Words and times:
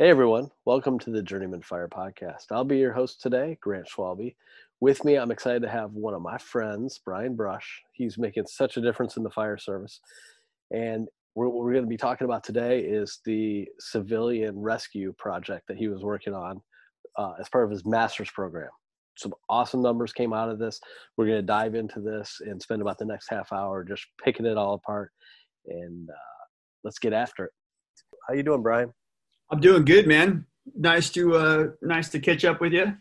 Hey 0.00 0.08
everyone, 0.08 0.50
welcome 0.64 0.98
to 1.00 1.10
the 1.10 1.22
Journeyman 1.22 1.60
Fire 1.60 1.86
Podcast. 1.86 2.46
I'll 2.50 2.64
be 2.64 2.78
your 2.78 2.94
host 2.94 3.20
today, 3.20 3.58
Grant 3.60 3.86
Schwalbe. 3.86 4.34
With 4.80 5.04
me, 5.04 5.16
I'm 5.16 5.30
excited 5.30 5.60
to 5.60 5.68
have 5.68 5.92
one 5.92 6.14
of 6.14 6.22
my 6.22 6.38
friends, 6.38 6.98
Brian 7.04 7.36
Brush. 7.36 7.82
He's 7.92 8.16
making 8.16 8.46
such 8.46 8.78
a 8.78 8.80
difference 8.80 9.18
in 9.18 9.22
the 9.22 9.28
fire 9.28 9.58
service. 9.58 10.00
And 10.70 11.06
what 11.34 11.52
we're 11.52 11.72
going 11.72 11.84
to 11.84 11.86
be 11.90 11.98
talking 11.98 12.24
about 12.24 12.42
today 12.42 12.80
is 12.80 13.20
the 13.26 13.68
civilian 13.78 14.58
rescue 14.58 15.12
project 15.18 15.68
that 15.68 15.76
he 15.76 15.88
was 15.88 16.02
working 16.02 16.32
on 16.32 16.62
uh, 17.18 17.34
as 17.38 17.50
part 17.50 17.64
of 17.64 17.70
his 17.70 17.84
master's 17.84 18.30
program. 18.30 18.70
Some 19.18 19.34
awesome 19.50 19.82
numbers 19.82 20.14
came 20.14 20.32
out 20.32 20.48
of 20.48 20.58
this. 20.58 20.80
We're 21.18 21.26
going 21.26 21.40
to 21.40 21.42
dive 21.42 21.74
into 21.74 22.00
this 22.00 22.40
and 22.40 22.62
spend 22.62 22.80
about 22.80 22.96
the 22.96 23.04
next 23.04 23.28
half 23.28 23.52
hour 23.52 23.84
just 23.84 24.06
picking 24.24 24.46
it 24.46 24.56
all 24.56 24.72
apart. 24.72 25.12
And 25.66 26.08
uh, 26.08 26.46
let's 26.84 26.98
get 26.98 27.12
after 27.12 27.44
it. 27.44 27.52
How 28.26 28.32
you 28.32 28.42
doing, 28.42 28.62
Brian? 28.62 28.94
I'm 29.50 29.60
doing 29.60 29.84
good, 29.84 30.06
man. 30.06 30.46
Nice 30.76 31.10
to 31.10 31.34
uh, 31.34 31.66
nice 31.82 32.08
to 32.10 32.20
catch 32.20 32.44
up 32.44 32.60
with 32.60 32.72
you. 32.72 32.96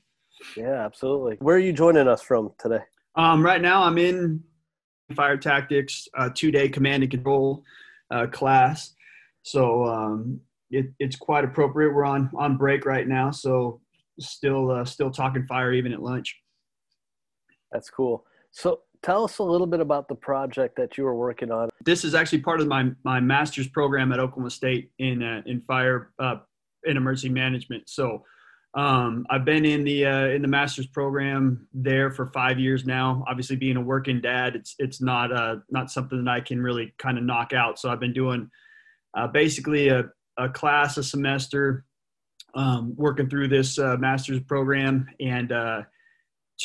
Yeah, 0.57 0.85
absolutely. 0.85 1.37
Where 1.39 1.55
are 1.55 1.59
you 1.59 1.73
joining 1.73 2.07
us 2.07 2.21
from 2.21 2.51
today? 2.57 2.79
Um, 3.15 3.45
right 3.45 3.61
now, 3.61 3.83
I'm 3.83 3.97
in 3.97 4.43
fire 5.15 5.37
tactics 5.37 6.07
uh, 6.17 6.29
two 6.33 6.51
day 6.51 6.69
command 6.69 7.03
and 7.03 7.11
control 7.11 7.63
uh, 8.11 8.27
class. 8.27 8.93
So 9.43 9.85
um, 9.85 10.39
it, 10.71 10.87
it's 10.99 11.15
quite 11.15 11.43
appropriate. 11.43 11.93
We're 11.93 12.05
on 12.05 12.31
on 12.35 12.57
break 12.57 12.85
right 12.85 13.07
now, 13.07 13.29
so 13.29 13.81
still 14.19 14.71
uh, 14.71 14.85
still 14.85 15.11
talking 15.11 15.45
fire 15.45 15.73
even 15.73 15.93
at 15.93 16.01
lunch. 16.01 16.35
That's 17.71 17.89
cool. 17.91 18.25
So 18.51 18.81
tell 19.03 19.23
us 19.23 19.37
a 19.37 19.43
little 19.43 19.67
bit 19.67 19.79
about 19.79 20.07
the 20.07 20.15
project 20.15 20.75
that 20.77 20.97
you 20.97 21.03
were 21.03 21.15
working 21.15 21.51
on. 21.51 21.69
This 21.85 22.03
is 22.03 22.15
actually 22.15 22.41
part 22.41 22.59
of 22.61 22.67
my 22.67 22.91
my 23.03 23.19
master's 23.19 23.67
program 23.67 24.11
at 24.11 24.19
Oklahoma 24.19 24.49
State 24.49 24.91
in 24.99 25.23
uh, 25.23 25.41
in 25.45 25.61
fire 25.61 26.11
uh, 26.19 26.37
in 26.85 26.97
emergency 26.97 27.29
management. 27.29 27.89
So 27.89 28.23
um, 28.75 29.25
I've 29.29 29.45
been 29.45 29.65
in 29.65 29.83
the 29.83 30.05
uh, 30.05 30.27
in 30.27 30.41
the 30.41 30.47
master's 30.47 30.85
program 30.85 31.67
there 31.73 32.11
for 32.11 32.27
five 32.27 32.59
years 32.59 32.85
now. 32.85 33.23
Obviously, 33.27 33.55
being 33.55 33.77
a 33.77 33.81
working 33.81 34.21
dad, 34.21 34.55
it's 34.55 34.75
it's 34.77 35.01
not 35.01 35.31
uh, 35.31 35.57
not 35.69 35.89
something 35.89 36.23
that 36.23 36.31
I 36.31 36.39
can 36.39 36.61
really 36.61 36.93
kind 36.99 37.17
of 37.17 37.23
knock 37.23 37.51
out. 37.51 37.79
So 37.79 37.89
I've 37.89 37.99
been 37.99 38.13
doing 38.13 38.49
uh, 39.15 39.27
basically 39.27 39.87
a, 39.87 40.05
a 40.37 40.49
class 40.49 40.97
a 40.97 41.03
semester, 41.03 41.83
um, 42.53 42.93
working 42.95 43.27
through 43.27 43.47
this 43.47 43.79
uh, 43.79 43.97
master's 43.97 44.41
program, 44.41 45.07
and 45.19 45.51
uh, 45.51 45.81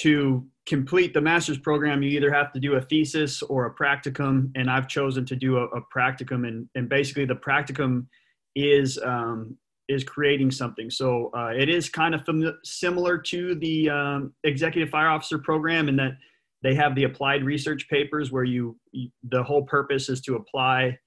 to 0.00 0.46
complete 0.66 1.14
the 1.14 1.20
master's 1.22 1.58
program, 1.58 2.02
you 2.02 2.10
either 2.10 2.32
have 2.32 2.52
to 2.52 2.60
do 2.60 2.74
a 2.74 2.82
thesis 2.82 3.42
or 3.42 3.64
a 3.64 3.74
practicum, 3.74 4.50
and 4.56 4.70
I've 4.70 4.88
chosen 4.88 5.24
to 5.24 5.36
do 5.36 5.56
a, 5.56 5.64
a 5.68 5.80
practicum, 5.94 6.46
and 6.46 6.68
and 6.74 6.86
basically 6.86 7.24
the 7.24 7.36
practicum 7.36 8.08
is 8.54 8.98
um, 9.02 9.56
is 9.88 10.04
creating 10.04 10.50
something. 10.50 10.90
So 10.90 11.30
uh, 11.36 11.52
it 11.56 11.68
is 11.68 11.88
kind 11.88 12.14
of 12.14 12.24
fam- 12.24 12.58
similar 12.64 13.18
to 13.18 13.54
the 13.56 13.90
um, 13.90 14.34
executive 14.44 14.88
fire 14.90 15.08
officer 15.08 15.38
program 15.38 15.88
in 15.88 15.96
that 15.96 16.16
they 16.62 16.74
have 16.74 16.94
the 16.94 17.04
applied 17.04 17.44
research 17.44 17.88
papers 17.90 18.32
where 18.32 18.44
you, 18.44 18.78
you 18.92 19.10
the 19.24 19.42
whole 19.42 19.62
purpose 19.64 20.08
is 20.08 20.22
to 20.22 20.36
apply 20.36 20.98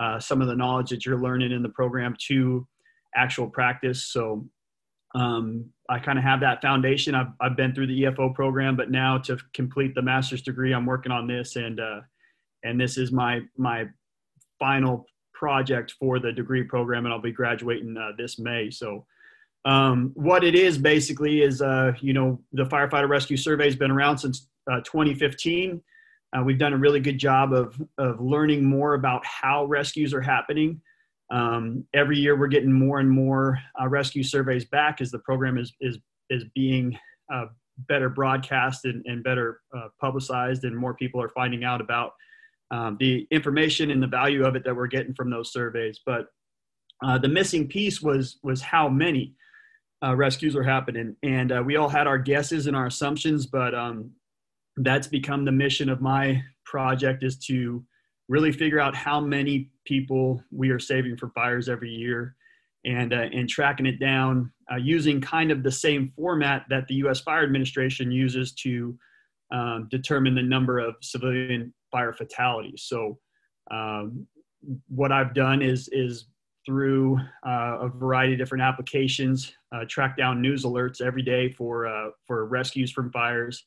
uh, 0.00 0.18
some 0.18 0.40
of 0.40 0.48
the 0.48 0.56
knowledge 0.56 0.88
that 0.88 1.04
you're 1.04 1.20
learning 1.20 1.52
in 1.52 1.62
the 1.62 1.68
program 1.68 2.16
to 2.28 2.66
actual 3.14 3.46
practice. 3.46 4.06
So 4.06 4.46
um, 5.14 5.66
I 5.90 5.98
kind 5.98 6.16
of 6.16 6.24
have 6.24 6.40
that 6.40 6.62
foundation. 6.62 7.14
I've, 7.14 7.26
I've 7.42 7.56
been 7.56 7.74
through 7.74 7.88
the 7.88 8.04
EFO 8.04 8.34
program, 8.34 8.74
but 8.74 8.90
now 8.90 9.18
to 9.18 9.36
complete 9.52 9.94
the 9.94 10.00
master's 10.00 10.40
degree, 10.40 10.72
I'm 10.72 10.86
working 10.86 11.12
on 11.12 11.26
this 11.26 11.56
and, 11.56 11.78
uh, 11.78 12.00
and 12.64 12.80
this 12.80 12.96
is 12.96 13.12
my, 13.12 13.40
my 13.58 13.84
final 14.58 15.04
project 15.42 15.96
for 15.98 16.20
the 16.20 16.30
degree 16.30 16.62
program, 16.62 17.04
and 17.04 17.12
I'll 17.12 17.20
be 17.20 17.32
graduating 17.32 17.96
uh, 17.96 18.12
this 18.16 18.38
May. 18.38 18.70
So, 18.70 19.04
um, 19.64 20.12
what 20.14 20.44
it 20.44 20.54
is 20.54 20.78
basically 20.78 21.42
is, 21.42 21.60
uh, 21.60 21.94
you 22.00 22.12
know, 22.12 22.40
the 22.52 22.62
firefighter 22.62 23.08
rescue 23.08 23.36
survey 23.36 23.64
has 23.64 23.74
been 23.74 23.90
around 23.90 24.18
since 24.18 24.46
uh, 24.70 24.82
2015. 24.82 25.82
Uh, 26.32 26.44
we've 26.44 26.60
done 26.60 26.74
a 26.74 26.76
really 26.76 27.00
good 27.00 27.18
job 27.18 27.52
of 27.52 27.74
of 27.98 28.20
learning 28.20 28.64
more 28.64 28.94
about 28.94 29.26
how 29.26 29.64
rescues 29.64 30.14
are 30.14 30.20
happening. 30.20 30.80
Um, 31.32 31.84
every 31.92 32.18
year, 32.18 32.38
we're 32.38 32.46
getting 32.46 32.72
more 32.72 33.00
and 33.00 33.10
more 33.10 33.58
uh, 33.80 33.88
rescue 33.88 34.22
surveys 34.22 34.64
back 34.64 35.00
as 35.00 35.10
the 35.10 35.18
program 35.18 35.58
is 35.58 35.72
is 35.80 35.98
is 36.30 36.44
being 36.54 36.96
better 37.88 38.08
broadcast 38.08 38.84
and, 38.84 39.04
and 39.06 39.24
better 39.24 39.60
publicized, 40.00 40.62
and 40.62 40.76
more 40.76 40.94
people 40.94 41.20
are 41.20 41.30
finding 41.30 41.64
out 41.64 41.80
about 41.80 42.12
um, 42.72 42.96
the 42.98 43.28
information 43.30 43.90
and 43.90 44.02
the 44.02 44.06
value 44.08 44.44
of 44.44 44.56
it 44.56 44.64
that 44.64 44.74
we're 44.74 44.86
getting 44.86 45.14
from 45.14 45.30
those 45.30 45.52
surveys. 45.52 46.00
But 46.04 46.26
uh, 47.04 47.18
the 47.18 47.28
missing 47.28 47.68
piece 47.68 48.00
was 48.00 48.38
was 48.42 48.62
how 48.62 48.88
many 48.88 49.34
uh, 50.02 50.16
rescues 50.16 50.56
are 50.56 50.62
happening, 50.62 51.14
and 51.22 51.52
uh, 51.52 51.62
we 51.64 51.76
all 51.76 51.88
had 51.88 52.06
our 52.06 52.18
guesses 52.18 52.66
and 52.66 52.74
our 52.74 52.86
assumptions, 52.86 53.46
but 53.46 53.74
um, 53.74 54.10
that's 54.78 55.06
become 55.06 55.44
the 55.44 55.52
mission 55.52 55.88
of 55.88 56.00
my 56.00 56.42
project 56.64 57.22
is 57.22 57.36
to 57.36 57.84
really 58.28 58.52
figure 58.52 58.80
out 58.80 58.96
how 58.96 59.20
many 59.20 59.70
people 59.84 60.42
we 60.50 60.70
are 60.70 60.78
saving 60.78 61.16
from 61.16 61.30
fires 61.32 61.68
every 61.68 61.90
year 61.90 62.34
and 62.86 63.12
uh, 63.12 63.28
and 63.32 63.48
tracking 63.48 63.86
it 63.86 64.00
down 64.00 64.50
uh, 64.72 64.76
using 64.76 65.20
kind 65.20 65.52
of 65.52 65.62
the 65.62 65.70
same 65.70 66.12
format 66.16 66.64
that 66.70 66.86
the 66.88 66.94
U.S. 66.96 67.20
Fire 67.20 67.42
Administration 67.42 68.10
uses 68.10 68.52
to 68.54 68.96
um, 69.52 69.88
determine 69.90 70.34
the 70.34 70.42
number 70.42 70.78
of 70.78 70.94
civilian 71.02 71.74
fire 71.92 72.12
fatalities. 72.12 72.82
So 72.82 73.18
um, 73.70 74.26
what 74.88 75.12
I've 75.12 75.34
done 75.34 75.62
is 75.62 75.88
is 75.92 76.26
through 76.64 77.18
uh, 77.46 77.78
a 77.80 77.88
variety 77.88 78.34
of 78.34 78.38
different 78.38 78.62
applications, 78.62 79.52
uh, 79.72 79.84
track 79.88 80.16
down 80.16 80.40
news 80.40 80.64
alerts 80.64 81.00
every 81.00 81.22
day 81.22 81.50
for 81.50 81.86
uh, 81.86 82.10
for 82.26 82.46
rescues 82.46 82.90
from 82.90 83.10
fires. 83.10 83.66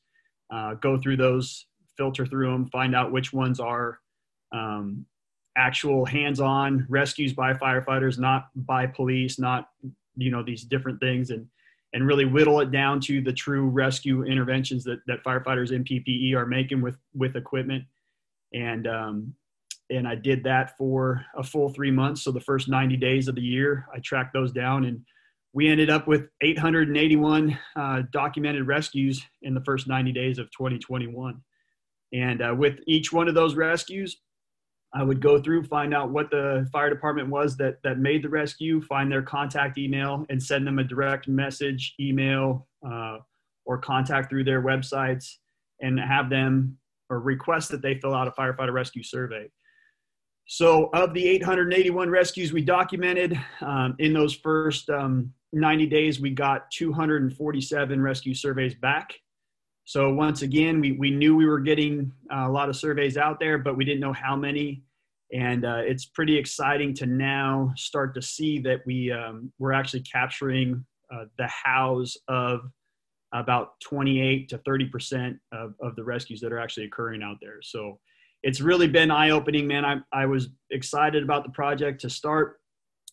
Uh, 0.52 0.74
go 0.74 0.96
through 0.96 1.16
those, 1.16 1.66
filter 1.96 2.24
through 2.24 2.50
them, 2.50 2.66
find 2.66 2.94
out 2.94 3.12
which 3.12 3.32
ones 3.32 3.58
are 3.58 3.98
um, 4.52 5.04
actual 5.56 6.04
hands-on 6.04 6.86
rescues 6.88 7.32
by 7.32 7.52
firefighters, 7.52 8.18
not 8.18 8.48
by 8.54 8.86
police, 8.86 9.38
not 9.38 9.68
you 10.16 10.30
know 10.30 10.42
these 10.42 10.62
different 10.64 11.00
things, 11.00 11.30
and 11.30 11.46
and 11.92 12.06
really 12.06 12.24
whittle 12.24 12.60
it 12.60 12.70
down 12.70 13.00
to 13.00 13.20
the 13.20 13.32
true 13.32 13.68
rescue 13.68 14.24
interventions 14.24 14.84
that, 14.84 15.00
that 15.06 15.22
firefighters 15.24 15.72
in 15.72 15.84
PPE 15.84 16.34
are 16.34 16.46
making 16.46 16.80
with 16.80 16.96
with 17.14 17.36
equipment 17.36 17.84
and 18.52 18.86
um, 18.86 19.34
and 19.90 20.06
I 20.08 20.14
did 20.14 20.42
that 20.44 20.76
for 20.76 21.24
a 21.36 21.42
full 21.42 21.68
three 21.68 21.90
months. 21.90 22.22
So 22.24 22.32
the 22.32 22.40
first 22.40 22.68
90 22.68 22.96
days 22.96 23.28
of 23.28 23.36
the 23.36 23.42
year, 23.42 23.86
I 23.94 24.00
tracked 24.00 24.32
those 24.32 24.52
down, 24.52 24.84
and 24.84 25.00
we 25.52 25.68
ended 25.68 25.90
up 25.90 26.06
with 26.06 26.28
881 26.40 27.58
uh, 27.76 28.02
documented 28.12 28.66
rescues 28.66 29.22
in 29.42 29.54
the 29.54 29.62
first 29.62 29.86
90 29.86 30.12
days 30.12 30.38
of 30.38 30.50
2021. 30.50 31.40
And 32.12 32.42
uh, 32.42 32.54
with 32.56 32.78
each 32.86 33.12
one 33.12 33.28
of 33.28 33.34
those 33.34 33.54
rescues, 33.54 34.18
I 34.94 35.02
would 35.02 35.20
go 35.20 35.40
through, 35.40 35.64
find 35.64 35.94
out 35.94 36.10
what 36.10 36.30
the 36.30 36.68
fire 36.72 36.88
department 36.88 37.28
was 37.28 37.56
that 37.58 37.82
that 37.84 37.98
made 37.98 38.22
the 38.22 38.28
rescue, 38.28 38.80
find 38.80 39.10
their 39.10 39.22
contact 39.22 39.78
email, 39.78 40.24
and 40.30 40.42
send 40.42 40.66
them 40.66 40.78
a 40.78 40.84
direct 40.84 41.28
message, 41.28 41.94
email, 42.00 42.66
uh, 42.86 43.18
or 43.64 43.78
contact 43.78 44.30
through 44.30 44.44
their 44.44 44.62
websites, 44.62 45.34
and 45.80 45.98
have 46.00 46.30
them 46.30 46.78
or 47.10 47.20
request 47.20 47.70
that 47.70 47.82
they 47.82 47.98
fill 47.98 48.14
out 48.14 48.28
a 48.28 48.30
firefighter 48.32 48.72
rescue 48.72 49.02
survey. 49.02 49.48
So, 50.48 50.90
of 50.92 51.12
the 51.12 51.26
881 51.26 52.08
rescues 52.08 52.52
we 52.52 52.62
documented 52.62 53.38
um, 53.60 53.96
in 53.98 54.12
those 54.12 54.32
first 54.32 54.88
um, 54.90 55.32
90 55.52 55.86
days, 55.86 56.20
we 56.20 56.30
got 56.30 56.70
247 56.70 58.00
rescue 58.00 58.34
surveys 58.34 58.74
back. 58.76 59.12
So, 59.86 60.12
once 60.12 60.42
again, 60.42 60.80
we, 60.80 60.92
we 60.92 61.10
knew 61.10 61.34
we 61.34 61.46
were 61.46 61.58
getting 61.58 62.12
a 62.30 62.48
lot 62.48 62.68
of 62.68 62.76
surveys 62.76 63.16
out 63.16 63.40
there, 63.40 63.58
but 63.58 63.76
we 63.76 63.84
didn't 63.84 64.00
know 64.00 64.12
how 64.12 64.36
many. 64.36 64.84
And 65.32 65.64
uh, 65.64 65.82
it's 65.84 66.06
pretty 66.06 66.38
exciting 66.38 66.94
to 66.94 67.06
now 67.06 67.72
start 67.76 68.14
to 68.14 68.22
see 68.22 68.60
that 68.60 68.80
we, 68.86 69.10
um, 69.10 69.52
we're 69.58 69.72
actually 69.72 70.02
capturing 70.02 70.86
uh, 71.12 71.24
the 71.38 71.48
hows 71.48 72.16
of 72.28 72.60
about 73.32 73.80
28 73.80 74.48
to 74.48 74.58
30 74.58 74.86
percent 74.86 75.36
of, 75.52 75.74
of 75.80 75.96
the 75.96 76.04
rescues 76.04 76.40
that 76.40 76.52
are 76.52 76.58
actually 76.58 76.86
occurring 76.86 77.22
out 77.22 77.36
there. 77.40 77.58
So 77.62 77.98
it's 78.42 78.60
really 78.60 78.86
been 78.86 79.10
eye 79.10 79.30
opening, 79.30 79.66
man. 79.66 79.84
I, 79.84 79.96
I 80.12 80.26
was 80.26 80.48
excited 80.70 81.22
about 81.22 81.44
the 81.44 81.50
project 81.50 82.00
to 82.02 82.10
start, 82.10 82.60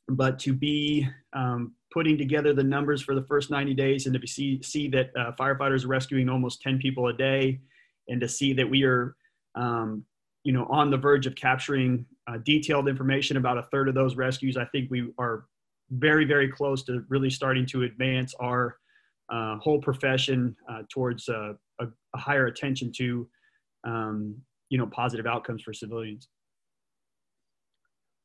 but 0.07 0.38
to 0.39 0.54
be 0.54 1.07
um, 1.33 1.74
putting 1.92 2.18
together 2.18 2.54
the 2.54 2.63
numbers 2.63 3.01
for 3.01 3.15
the 3.15 3.24
first 3.24 3.50
90 3.50 3.74
days 3.74 4.06
and 4.06 4.19
to 4.19 4.27
see, 4.27 4.62
see 4.62 4.88
that 4.89 5.10
uh, 5.18 5.31
firefighters 5.39 5.86
are 5.86 5.89
rescuing 5.89 6.30
almost 6.30 6.62
10 6.62 6.80
people 6.80 7.07
a 7.07 7.13
day 7.13 7.59
and 8.09 8.19
to 8.21 8.27
see 8.27 8.54
that 8.54 8.69
we 8.69 8.83
are, 8.83 9.16
um, 9.56 10.04
you 10.44 10.51
know, 10.51 10.68
on 10.69 10.92
the 10.92 10.98
verge 10.98 11.25
of 11.25 11.36
capturing 11.36 12.06
uh, 12.27 12.38
detailed 12.44 12.88
information 12.88 13.38
about 13.38 13.57
a 13.57 13.63
third 13.71 13.88
of 13.88 13.95
those 13.95 14.16
rescues, 14.16 14.57
I 14.57 14.66
think 14.66 14.92
we 14.92 15.12
are 15.18 15.45
very, 15.92 16.25
very 16.25 16.50
close 16.50 16.83
to 16.83 17.06
really 17.09 17.30
starting 17.30 17.66
to 17.68 17.83
advance 17.83 18.33
our 18.39 18.77
uh, 19.31 19.58
whole 19.58 19.80
profession 19.80 20.56
uh, 20.70 20.84
towards 20.92 21.30
uh, 21.30 21.54
a, 21.80 21.86
a, 22.14 22.18
higher 22.18 22.48
attention 22.48 22.92
to, 22.98 23.28
um, 23.86 24.36
you 24.70 24.78
know, 24.78 24.88
positive 24.88 25.25
outcomes 25.25 25.62
for 25.62 25.74
civilians. 25.74 26.28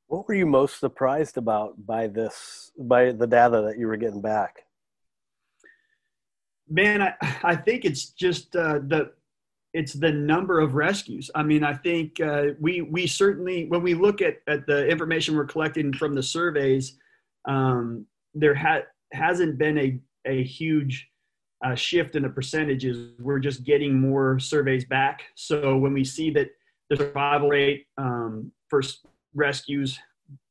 What 0.08 0.26
were 0.26 0.34
you 0.34 0.46
most 0.46 0.80
surprised 0.80 1.36
about 1.36 1.86
by 1.86 2.06
this, 2.06 2.72
by 2.78 3.12
the 3.12 3.26
data 3.26 3.62
that 3.66 3.78
you 3.78 3.86
were 3.86 3.96
getting 3.96 4.22
back? 4.22 4.62
Man, 6.68 7.02
I, 7.02 7.14
I 7.42 7.56
think 7.56 7.84
it's 7.84 8.10
just 8.10 8.56
uh, 8.56 8.80
the 8.86 9.12
it's 9.74 9.92
the 9.92 10.10
number 10.10 10.60
of 10.60 10.74
rescues. 10.74 11.30
I 11.34 11.42
mean, 11.42 11.62
I 11.62 11.74
think 11.74 12.20
uh, 12.20 12.46
we 12.58 12.82
we 12.82 13.06
certainly 13.06 13.66
when 13.66 13.82
we 13.82 13.94
look 13.94 14.22
at 14.22 14.38
at 14.46 14.66
the 14.66 14.86
information 14.88 15.36
we're 15.36 15.44
collecting 15.44 15.92
from 15.92 16.14
the 16.14 16.22
surveys, 16.22 16.96
um, 17.46 18.06
there 18.34 18.54
ha- 18.54 18.86
hasn't 19.12 19.58
been 19.58 19.78
a 19.78 20.00
a 20.28 20.42
huge 20.42 21.08
uh, 21.64 21.74
shift 21.74 22.14
in 22.14 22.22
the 22.22 22.28
percentages. 22.28 23.12
We're 23.18 23.40
just 23.40 23.64
getting 23.64 23.98
more 23.98 24.38
surveys 24.38 24.84
back. 24.84 25.22
So 25.34 25.76
when 25.76 25.92
we 25.92 26.04
see 26.04 26.30
that 26.30 26.50
the 26.90 26.96
survival 26.96 27.48
rate 27.48 27.86
um, 27.96 28.52
for 28.68 28.82
rescues 29.34 29.98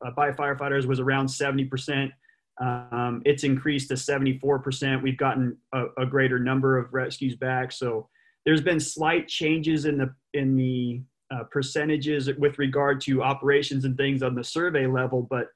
uh, 0.05 0.11
by 0.11 0.31
firefighters 0.31 0.85
was 0.85 0.99
around 0.99 1.27
70%. 1.27 2.11
Um, 2.59 3.21
it's 3.25 3.43
increased 3.43 3.89
to 3.89 3.93
74%. 3.93 5.01
We've 5.01 5.17
gotten 5.17 5.57
a, 5.73 5.85
a, 5.99 6.05
greater 6.07 6.39
number 6.39 6.77
of 6.79 6.91
rescues 6.91 7.35
back. 7.35 7.71
So 7.71 8.09
there's 8.45 8.61
been 8.61 8.79
slight 8.79 9.27
changes 9.27 9.85
in 9.85 9.97
the 9.97 10.11
in 10.33 10.55
the 10.55 11.01
uh, 11.29 11.43
percentages 11.51 12.29
with 12.39 12.57
regard 12.57 12.99
to 13.01 13.21
operations 13.21 13.85
and 13.85 13.95
things 13.95 14.23
on 14.23 14.33
the 14.33 14.43
survey 14.43 14.87
level, 14.87 15.27
but 15.29 15.49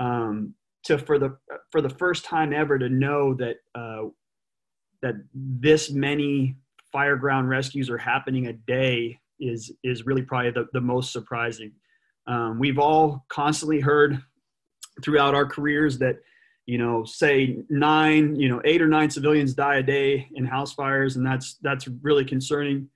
um, 0.00 0.54
to 0.84 0.98
for 0.98 1.18
the 1.18 1.36
for 1.70 1.80
the 1.80 1.90
first 1.90 2.24
time 2.24 2.52
ever 2.52 2.78
to 2.78 2.88
know 2.88 3.34
that 3.34 3.56
uh, 3.74 4.08
that 5.02 5.14
this 5.34 5.90
many 5.90 6.56
fireground 6.94 7.48
rescues 7.48 7.88
are 7.90 7.98
happening 7.98 8.46
a 8.46 8.52
day 8.52 9.18
is 9.38 9.72
is 9.82 10.06
really 10.06 10.22
probably 10.22 10.50
the, 10.50 10.66
the 10.72 10.80
most 10.80 11.12
surprising. 11.12 11.72
Um, 12.26 12.58
we've 12.58 12.78
all 12.78 13.24
constantly 13.28 13.80
heard 13.80 14.22
throughout 15.02 15.34
our 15.34 15.46
careers 15.46 15.98
that, 15.98 16.16
you 16.66 16.78
know, 16.78 17.04
say 17.04 17.58
nine, 17.70 18.36
you 18.36 18.48
know, 18.48 18.60
eight 18.64 18.82
or 18.82 18.88
nine 18.88 19.10
civilians 19.10 19.54
die 19.54 19.76
a 19.76 19.82
day 19.82 20.28
in 20.34 20.44
house 20.44 20.72
fires, 20.74 21.16
and 21.16 21.26
that's 21.26 21.56
that's 21.62 21.88
really 22.02 22.24
concerning. 22.24 22.88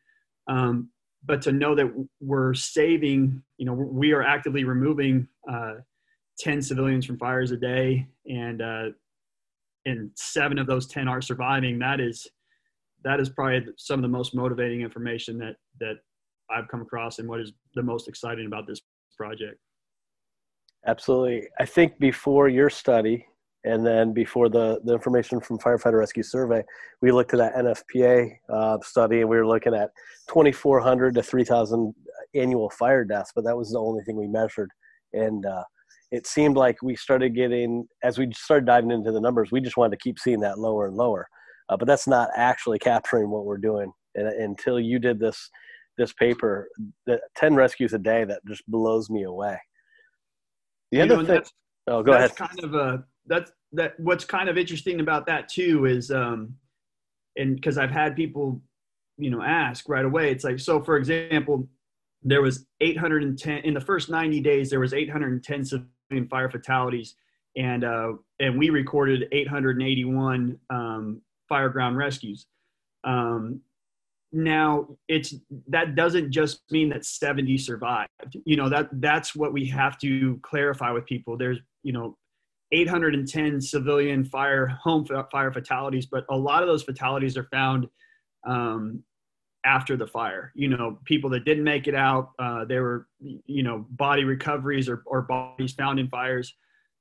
Um, 0.48 0.90
but 1.26 1.40
to 1.42 1.52
know 1.52 1.75
that 1.75 1.90
we're 2.20 2.52
saving, 2.52 3.42
you 3.56 3.64
know, 3.64 3.72
we 3.72 4.12
are 4.12 4.22
actively 4.22 4.64
removing 4.64 5.26
uh, 5.50 5.76
10 6.38 6.62
civilians 6.62 7.06
from 7.06 7.19
fires 7.19 7.50
a 7.50 7.56
day, 7.56 8.06
and 8.26 8.62
uh, 8.62 8.86
and 9.86 10.10
seven 10.14 10.58
of 10.58 10.66
those 10.66 10.86
10 10.86 11.08
are 11.08 11.20
surviving. 11.20 11.78
That 11.78 12.00
is 12.00 12.26
that 13.04 13.20
is 13.20 13.28
probably 13.28 13.66
some 13.76 13.98
of 13.98 14.02
the 14.02 14.08
most 14.08 14.34
motivating 14.34 14.81
information 14.81 15.38
that 15.38 15.56
that 15.81 15.96
I've 16.50 16.69
come 16.69 16.82
across, 16.82 17.19
and 17.19 17.28
what 17.28 17.40
is 17.40 17.52
the 17.75 17.82
most 17.82 18.08
exciting 18.08 18.46
about 18.46 18.66
this 18.66 18.81
project. 19.16 19.58
Absolutely. 20.86 21.48
I 21.58 21.64
think 21.64 21.98
before 21.98 22.48
your 22.48 22.69
study 22.69 23.26
and 23.64 23.87
then 23.87 24.12
before 24.12 24.50
the, 24.50 24.80
the 24.84 24.92
information 24.92 25.40
from 25.40 25.58
Firefighter 25.58 25.98
Rescue 25.98 26.22
Survey, 26.22 26.62
we 27.00 27.10
looked 27.10 27.32
at 27.32 27.38
that 27.38 27.54
NFPA 27.54 28.30
uh, 28.52 28.78
study 28.82 29.20
and 29.20 29.28
we 29.28 29.37
were 29.37 29.46
looking 29.46 29.75
at 29.75 29.90
2,400 30.28 31.14
to 31.14 31.22
3,000 31.22 31.94
annual 32.34 32.69
fire 32.69 33.04
deaths, 33.04 33.32
but 33.34 33.44
that 33.44 33.56
was 33.56 33.72
the 33.72 33.78
only 33.78 34.04
thing 34.04 34.16
we 34.16 34.26
measured. 34.26 34.70
And 35.14 35.46
uh, 35.46 35.64
it 36.14 36.28
seemed 36.28 36.56
like 36.56 36.81
we 36.81 36.94
started 36.94 37.34
getting, 37.34 37.88
as 38.05 38.19
we 38.19 38.31
started 38.32 38.66
diving 38.66 38.93
into 38.93 39.11
the 39.11 39.20
numbers, 39.20 39.50
we 39.50 39.61
just 39.61 39.76
wanted 39.76 39.99
to 39.99 40.02
keep 40.02 40.19
seeing 40.19 40.38
that 40.40 40.61
lower 40.61 40.87
and 40.87 40.96
lower. 40.96 41.26
Uh, 41.69 41.76
but 41.76 41.88
that's 41.88 42.06
not 42.06 42.28
actually 42.37 42.78
capturing 42.78 43.31
what 43.31 43.44
we're 43.44 43.56
doing. 43.56 43.93
And, 44.14 44.28
until 44.28 44.78
you 44.78 45.00
did 45.00 45.19
this 45.19 45.50
this 45.96 46.12
paper, 46.12 46.69
the 47.06 47.20
10 47.37 47.55
rescues 47.55 47.93
a 47.94 47.99
day, 47.99 48.25
that 48.25 48.40
just 48.46 48.62
blows 48.69 49.11
me 49.11 49.25
away. 49.25 49.56
The 50.90 50.99
you 50.99 51.02
other 51.05 51.16
know, 51.16 51.25
thing, 51.25 51.43
oh, 51.88 52.02
go 52.02 52.12
that's 52.12 52.38
ahead. 52.38 52.50
Kind 52.50 52.64
of 52.64 52.75
a 52.75 53.05
that's 53.26 53.50
that. 53.72 53.99
What's 53.99 54.25
kind 54.25 54.49
of 54.49 54.56
interesting 54.56 55.00
about 55.00 55.26
that 55.26 55.49
too 55.49 55.87
is, 55.87 56.12
um, 56.12 56.55
and 57.37 57.56
because 57.56 57.76
I've 57.76 57.90
had 57.90 58.14
people, 58.14 58.61
you 59.19 59.31
know, 59.31 59.43
ask 59.43 59.88
right 59.88 60.05
away. 60.05 60.31
It's 60.31 60.44
like 60.44 60.61
so. 60.61 60.81
For 60.81 60.96
example, 60.96 61.69
there 62.22 62.43
was 62.43 62.66
810 62.81 63.58
in 63.58 63.75
the 63.75 63.81
first 63.81 64.11
90 64.11 64.40
days. 64.40 64.70
There 64.70 64.81
was 64.81 64.94
810 64.94 65.64
civilian 66.08 66.28
fire 66.28 66.50
fatalities, 66.50 67.16
and 67.56 67.84
uh, 67.84 68.12
and 68.40 68.58
we 68.58 68.70
recorded 68.70 69.28
881 69.32 70.58
um, 70.70 71.20
fire 71.48 71.68
ground 71.68 71.96
rescues. 71.96 72.46
Um, 73.04 73.60
now 74.32 74.88
it's 75.08 75.34
that 75.68 75.94
doesn't 75.94 76.32
just 76.32 76.62
mean 76.70 76.88
that 76.90 77.04
70 77.04 77.56
survived. 77.58 78.36
You 78.44 78.56
know 78.56 78.68
that 78.68 78.88
that's 78.94 79.34
what 79.36 79.52
we 79.52 79.66
have 79.66 79.98
to 79.98 80.38
clarify 80.42 80.90
with 80.90 81.06
people. 81.06 81.36
There's 81.36 81.58
you 81.82 81.92
know 81.92 82.16
810 82.72 83.60
civilian 83.60 84.24
fire 84.24 84.66
home 84.66 85.06
fire 85.30 85.52
fatalities 85.52 86.06
but 86.06 86.24
a 86.30 86.36
lot 86.36 86.62
of 86.62 86.68
those 86.68 86.82
fatalities 86.82 87.36
are 87.36 87.46
found 87.52 87.86
um, 88.46 89.02
after 89.64 89.96
the 89.96 90.06
fire 90.06 90.52
you 90.55 90.69
know 90.69 90.99
people 91.05 91.31
that 91.31 91.44
didn't 91.44 91.64
make 91.64 91.88
it 91.88 91.94
out 91.94 92.31
uh, 92.38 92.64
there 92.64 92.82
were 92.82 93.08
you 93.20 93.62
know 93.62 93.87
body 93.90 94.25
recoveries 94.25 94.88
or, 94.88 95.02
or 95.06 95.22
bodies 95.22 95.72
found 95.72 95.99
in 95.99 96.08
fires 96.08 96.55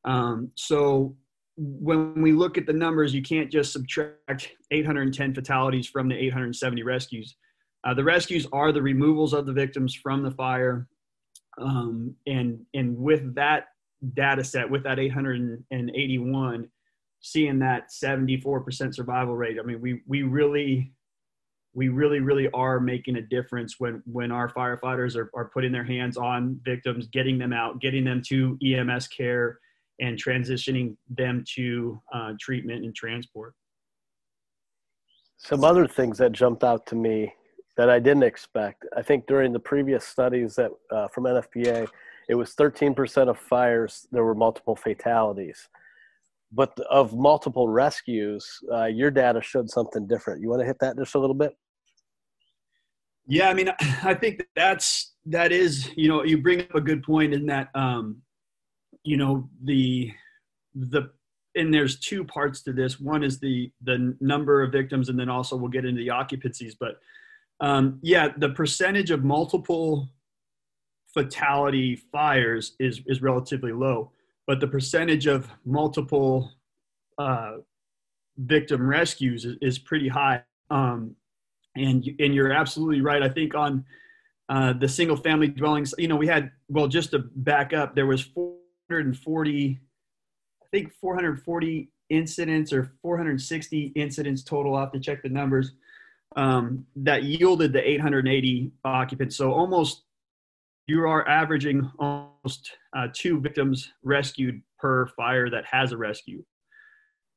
um, 0.06 0.52
so 0.56 1.16
when 1.56 2.22
we 2.22 2.32
look 2.32 2.58
at 2.58 2.66
the 2.66 2.74
numbers, 2.74 3.14
you 3.14 3.22
can't 3.22 3.52
just 3.52 3.74
subtract 3.74 4.52
810 4.72 5.36
fatalities 5.36 5.88
from 5.88 6.08
the 6.08 6.16
870 6.16 6.84
rescues. 6.84 7.36
Uh, 7.84 7.94
the 7.94 8.04
rescues 8.04 8.48
are 8.52 8.72
the 8.72 8.82
removals 8.82 9.34
of 9.34 9.46
the 9.46 9.54
victims 9.54 9.94
from 9.94 10.24
the 10.24 10.32
fire. 10.32 10.88
Um, 11.60 12.16
and, 12.26 12.62
and 12.74 12.98
with 12.98 13.36
that 13.36 13.68
data 14.16 14.44
set, 14.44 14.70
with 14.70 14.84
that 14.84 15.00
881, 15.00 16.70
seeing 17.22 17.60
that 17.60 17.90
74% 17.92 18.96
survival 18.96 19.36
rate, 19.36 19.58
I 19.60 19.64
mean, 19.64 19.80
we, 19.80 20.02
we 20.08 20.24
really, 20.24 20.94
we 21.74 21.90
really, 21.90 22.20
really 22.20 22.50
are 22.52 22.80
making 22.80 23.16
a 23.18 23.22
difference 23.22 23.80
when, 23.80 24.04
when 24.06 24.32
our 24.32 24.50
firefighters 24.50 25.16
are, 25.16 25.30
are 25.34 25.50
putting 25.54 25.72
their 25.72 25.84
hands 25.84 26.18
on 26.18 26.60
victims, 26.64 27.08
getting 27.08 27.38
them 27.38 27.52
out, 27.52 27.82
getting 27.82 28.04
them 28.04 28.22
to 28.28 28.58
EMS 28.64 29.08
care, 29.08 29.60
and 30.00 30.22
transitioning 30.22 30.96
them 31.10 31.44
to 31.56 32.00
uh, 32.14 32.34
treatment 32.40 32.84
and 32.84 32.96
transport. 32.96 33.54
Some 35.38 35.64
other 35.64 35.88
things 35.88 36.18
that 36.20 36.32
jumped 36.32 36.64
out 36.64 36.86
to 36.88 36.96
me 36.96 37.34
that 37.76 37.90
I 37.90 38.00
didn't 38.00 38.24
expect. 38.24 38.86
I 38.96 39.02
think 39.02 39.26
during 39.26 39.52
the 39.52 39.60
previous 39.60 40.06
studies 40.06 40.56
that 40.56 40.72
uh, 40.92 41.08
from 41.08 41.24
NFPA, 41.26 41.88
it 42.30 42.36
was 42.36 42.56
13% 42.56 43.30
of 43.30 43.38
fires 43.38 44.08
there 44.12 44.24
were 44.24 44.36
multiple 44.36 44.76
fatalities, 44.76 45.68
but 46.52 46.78
of 46.90 47.16
multiple 47.16 47.68
rescues, 47.68 48.48
uh, 48.72 48.86
your 48.86 49.10
data 49.12 49.42
showed 49.42 49.70
something 49.70 50.08
different. 50.08 50.42
You 50.42 50.50
want 50.50 50.62
to 50.62 50.66
hit 50.66 50.78
that 50.80 50.98
just 50.98 51.16
a 51.16 51.20
little 51.20 51.34
bit? 51.34 51.54
Yeah, 53.28 53.50
I 53.50 53.54
mean, 53.54 53.70
I 54.04 54.14
think 54.14 54.46
that's 54.56 55.14
that 55.26 55.52
is 55.52 55.90
you 55.96 56.10
know 56.10 56.24
you 56.24 56.38
bring 56.38 56.62
up 56.62 56.76
a 56.76 56.82
good 56.82 57.04
point 57.04 57.34
in 57.34 57.46
that 57.48 57.70
um, 57.76 58.22
you 59.04 59.18
know 59.18 59.50
the 59.64 60.12
the 60.76 61.12
and 61.56 61.72
there's 61.72 62.00
two 62.00 62.24
parts 62.24 62.64
to 62.64 62.74
this. 62.74 63.00
One 63.00 63.24
is 63.24 63.40
the 63.40 63.72
the 63.84 64.16
number 64.20 64.64
of 64.64 64.72
victims 64.72 65.10
and 65.10 65.20
then 65.20 65.30
also 65.30 65.56
we'll 65.56 65.70
get 65.70 65.86
into 65.86 66.02
the 66.02 66.10
occupancies 66.10 66.76
but 66.80 67.00
um, 67.60 68.00
yeah 68.02 68.30
the 68.38 68.50
percentage 68.50 69.12
of 69.12 69.24
multiple 69.24 70.10
fatality 71.14 71.96
fires 72.12 72.76
is 72.80 73.02
is 73.06 73.22
relatively 73.22 73.72
low 73.72 74.12
but 74.48 74.60
the 74.60 74.68
percentage 74.68 75.28
of 75.28 75.50
multiple 75.66 76.52
uh, 77.18 77.58
victim 78.38 78.88
rescues 78.88 79.46
is, 79.46 79.56
is 79.62 79.80
pretty 79.80 80.08
high. 80.08 80.44
Um, 80.70 81.16
and 81.76 82.08
and 82.20 82.34
you're 82.36 82.52
absolutely 82.52 83.02
right 83.02 83.24
i 83.24 83.30
think 83.30 83.56
on 83.56 83.84
uh, 84.50 84.74
the 84.74 84.88
single 84.88 85.16
family 85.16 85.48
dwellings 85.48 85.94
you 85.98 86.08
know 86.08 86.16
we 86.16 86.28
had 86.28 86.52
well 86.68 86.88
just 86.88 87.12
to 87.12 87.20
back 87.36 87.74
up 87.74 87.96
there 87.96 88.06
was 88.06 88.22
440, 88.22 89.80
I 90.62 90.66
think 90.72 90.94
440 90.94 91.90
incidents 92.10 92.74
or 92.74 92.92
460 93.02 93.94
incidents 93.96 94.44
total. 94.44 94.76
i 94.76 94.82
have 94.82 94.92
to 94.92 95.00
check 95.00 95.24
the 95.24 95.30
numbers 95.30 95.72
um, 96.36 96.86
that 96.96 97.24
yielded 97.24 97.74
the 97.74 97.88
880 97.88 98.72
occupants. 98.86 99.36
So 99.36 99.54
almost 99.54 100.04
you 100.88 101.02
are 101.08 101.28
averaging 101.28 101.90
almost 102.00 102.72
uh, 102.96 103.08
two 103.14 103.40
victims 103.40 103.92
rescued 104.04 104.62
per 104.78 105.08
fire 105.08 105.50
that 105.50 105.66
has 105.66 105.92
a 105.92 105.98
rescue. 105.98 106.44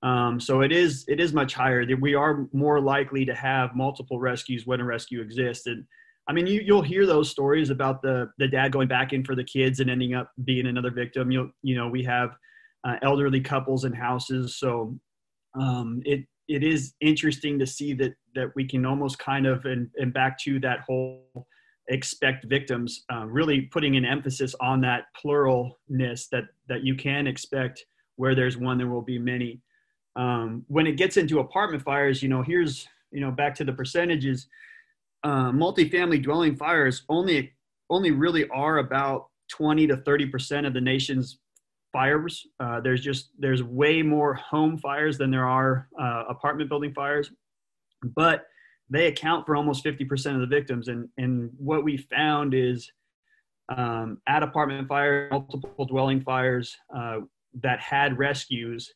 Um, 0.03 0.39
so 0.39 0.61
it 0.61 0.73
is 0.73 1.05
it 1.09 1.21
is 1.21 1.33
much 1.33 1.55
higher. 1.55 1.85
We 2.01 2.15
are 2.15 2.47
more 2.53 2.81
likely 2.81 3.25
to 3.25 3.35
have 3.35 3.75
multiple 3.75 4.21
rescues 4.21 4.67
when 4.67 4.81
a 4.81 4.85
rescue 4.85 5.21
exists, 5.21 5.67
and 5.67 5.85
I 6.29 6.33
mean, 6.33 6.47
you, 6.47 6.61
you'll 6.65 6.83
hear 6.83 7.07
those 7.07 7.31
stories 7.31 7.71
about 7.71 8.03
the 8.03 8.31
the 8.39 8.49
dad 8.49 8.73
going 8.73 8.89
back 8.89 9.13
in 9.13 9.25
for 9.25 9.35
the 9.35 9.45
kids 9.45 9.81
and 9.81 9.89
ending 9.89 10.15
up 10.15 10.33
being 10.45 10.67
another 10.67 10.91
victim. 10.91 11.31
You 11.31 11.53
you 11.63 11.77
know, 11.77 11.89
we 11.89 12.03
have 12.05 12.37
uh, 12.87 12.97
elderly 13.03 13.41
couples 13.41 13.85
in 13.85 13.93
houses, 13.93 14.57
so 14.57 14.99
um, 15.59 16.03
it 16.05 16.25
it 16.49 16.63
is 16.63 16.95
interesting 17.01 17.59
to 17.59 17.67
see 17.67 17.95
that 17.95 18.15
that 18.35 18.51
we 18.55 18.67
can 18.67 18.85
almost 18.85 19.19
kind 19.19 19.47
of 19.47 19.65
and 19.65 19.89
and 19.97 20.13
back 20.13 20.39
to 20.41 20.59
that 20.61 20.81
whole 20.81 21.47
expect 21.89 22.45
victims, 22.47 23.05
uh, 23.13 23.25
really 23.27 23.63
putting 23.63 23.97
an 23.97 24.05
emphasis 24.05 24.55
on 24.61 24.81
that 24.81 25.05
pluralness 25.17 26.29
that 26.31 26.45
that 26.69 26.83
you 26.83 26.97
can 26.97 27.27
expect 27.27 27.85
where 28.17 28.35
there's 28.35 28.57
one, 28.57 28.79
there 28.79 28.89
will 28.89 29.03
be 29.03 29.19
many. 29.19 29.61
Um, 30.17 30.65
when 30.69 30.87
it 30.87 30.97
gets 30.97 31.17
into 31.17 31.41
apartment 31.41 31.83
fires, 31.83 32.23
you 32.23 32.29
know, 32.29 32.43
here's 32.43 32.89
you 33.13 33.21
know 33.21 33.31
back 33.31 33.55
to 33.57 33.65
the 33.65 33.73
percentages. 33.73 34.49
Uh, 35.23 35.51
multifamily 35.51 36.23
dwelling 36.23 36.57
fires 36.57 37.05
only 37.09 37.53
only 37.91 38.11
really 38.11 38.49
are 38.49 38.79
about 38.79 39.29
20 39.51 39.87
to 39.87 39.97
30 39.99 40.27
percent 40.27 40.67
of 40.67 40.75
the 40.75 40.81
nation's 40.81 41.39
fires. 41.93 42.47
Uh, 42.61 42.81
there's 42.81 43.01
just 43.01 43.31
there's 43.39 43.63
way 43.63 44.03
more 44.03 44.35
home 44.35 44.79
fires 44.79 45.19
than 45.19 45.31
there 45.31 45.47
are 45.47 45.89
uh, 46.01 46.25
apartment 46.29 46.69
building 46.69 46.93
fires, 46.93 47.31
but 48.15 48.47
they 48.89 49.07
account 49.07 49.47
for 49.47 49.57
almost 49.57 49.85
50% 49.85 50.35
of 50.35 50.41
the 50.41 50.47
victims. 50.47 50.89
And, 50.89 51.09
and 51.19 51.51
what 51.59 51.85
we 51.85 51.97
found 51.97 52.55
is 52.55 52.91
um, 53.69 54.19
at 54.29 54.43
apartment 54.43 54.87
fires, 54.89 55.31
multiple 55.33 55.85
dwelling 55.85 56.21
fires 56.21 56.77
uh, 56.95 57.21
that 57.63 57.81
had 57.81 58.19
rescues, 58.19 58.93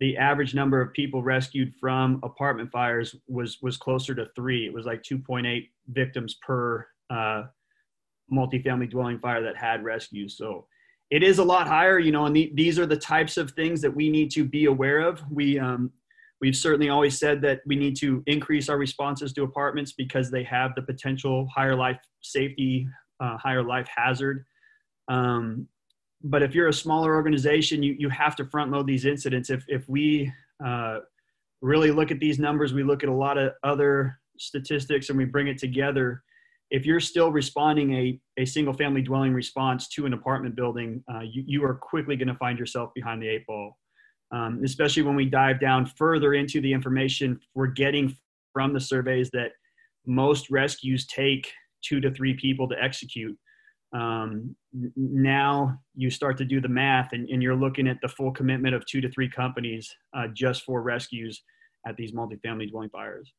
the 0.00 0.16
average 0.16 0.54
number 0.54 0.80
of 0.80 0.92
people 0.92 1.22
rescued 1.22 1.74
from 1.78 2.20
apartment 2.22 2.70
fires 2.72 3.14
was 3.28 3.58
was 3.62 3.76
closer 3.76 4.14
to 4.14 4.26
three. 4.34 4.66
It 4.66 4.72
was 4.72 4.86
like 4.86 5.02
2.8 5.02 5.68
victims 5.88 6.36
per 6.42 6.86
uh, 7.10 7.44
multifamily 8.32 8.90
dwelling 8.90 9.18
fire 9.18 9.42
that 9.42 9.56
had 9.56 9.84
rescues. 9.84 10.36
So 10.36 10.66
it 11.10 11.22
is 11.22 11.38
a 11.38 11.44
lot 11.44 11.66
higher, 11.66 11.98
you 11.98 12.12
know, 12.12 12.26
and 12.26 12.36
the, 12.36 12.52
these 12.54 12.78
are 12.78 12.86
the 12.86 12.96
types 12.96 13.36
of 13.36 13.50
things 13.52 13.80
that 13.82 13.94
we 13.94 14.08
need 14.08 14.30
to 14.32 14.44
be 14.44 14.66
aware 14.66 15.00
of. 15.00 15.22
We 15.30 15.58
um, 15.58 15.92
We've 16.40 16.56
certainly 16.56 16.88
always 16.88 17.18
said 17.18 17.42
that 17.42 17.60
we 17.66 17.76
need 17.76 17.96
to 17.96 18.22
increase 18.26 18.68
our 18.68 18.78
responses 18.78 19.32
to 19.34 19.42
apartments 19.42 19.92
because 19.92 20.30
they 20.30 20.42
have 20.44 20.74
the 20.74 20.82
potential 20.82 21.46
higher 21.54 21.76
life 21.76 21.98
safety, 22.22 22.88
uh, 23.20 23.36
higher 23.36 23.62
life 23.62 23.86
hazard. 23.94 24.46
Um, 25.08 25.68
but 26.22 26.42
if 26.42 26.54
you're 26.54 26.68
a 26.68 26.72
smaller 26.72 27.14
organization, 27.14 27.82
you, 27.82 27.96
you 27.98 28.08
have 28.10 28.36
to 28.36 28.44
front 28.46 28.70
load 28.70 28.86
these 28.86 29.04
incidents. 29.04 29.50
If, 29.50 29.64
if 29.68 29.88
we 29.88 30.32
uh, 30.64 31.00
really 31.62 31.90
look 31.90 32.10
at 32.10 32.20
these 32.20 32.38
numbers, 32.38 32.72
we 32.72 32.82
look 32.82 33.02
at 33.02 33.08
a 33.08 33.14
lot 33.14 33.38
of 33.38 33.52
other 33.62 34.18
statistics 34.38 35.08
and 35.08 35.18
we 35.18 35.24
bring 35.24 35.48
it 35.48 35.58
together. 35.58 36.22
If 36.70 36.86
you're 36.86 37.00
still 37.00 37.32
responding 37.32 37.94
a, 37.94 38.20
a 38.38 38.44
single 38.44 38.74
family 38.74 39.02
dwelling 39.02 39.34
response 39.34 39.88
to 39.88 40.06
an 40.06 40.12
apartment 40.12 40.56
building, 40.56 41.02
uh, 41.12 41.20
you, 41.20 41.42
you 41.46 41.64
are 41.64 41.74
quickly 41.74 42.16
going 42.16 42.28
to 42.28 42.36
find 42.36 42.58
yourself 42.58 42.90
behind 42.94 43.22
the 43.22 43.28
eight 43.28 43.46
ball 43.46 43.76
um, 44.32 44.62
especially 44.64 45.02
when 45.02 45.16
we 45.16 45.26
dive 45.26 45.60
down 45.60 45.86
further 45.86 46.34
into 46.34 46.60
the 46.60 46.72
information 46.72 47.40
we're 47.54 47.66
getting 47.66 48.16
from 48.52 48.72
the 48.72 48.80
surveys 48.80 49.30
that 49.32 49.52
most 50.06 50.50
rescues 50.50 51.06
take 51.06 51.50
two 51.82 52.00
to 52.00 52.10
three 52.10 52.34
people 52.34 52.68
to 52.68 52.82
execute. 52.82 53.36
Um, 53.92 54.54
now 54.94 55.78
you 55.96 56.10
start 56.10 56.38
to 56.38 56.44
do 56.44 56.60
the 56.60 56.68
math 56.68 57.12
and, 57.12 57.28
and, 57.28 57.42
you're 57.42 57.56
looking 57.56 57.88
at 57.88 58.00
the 58.00 58.08
full 58.08 58.30
commitment 58.30 58.72
of 58.72 58.86
two 58.86 59.00
to 59.00 59.10
three 59.10 59.28
companies 59.28 59.92
uh, 60.16 60.28
just 60.32 60.62
for 60.62 60.80
rescues 60.80 61.42
at 61.88 61.96
these 61.96 62.12
multifamily 62.12 62.70
dwelling 62.70 62.90
fires. 62.90 63.32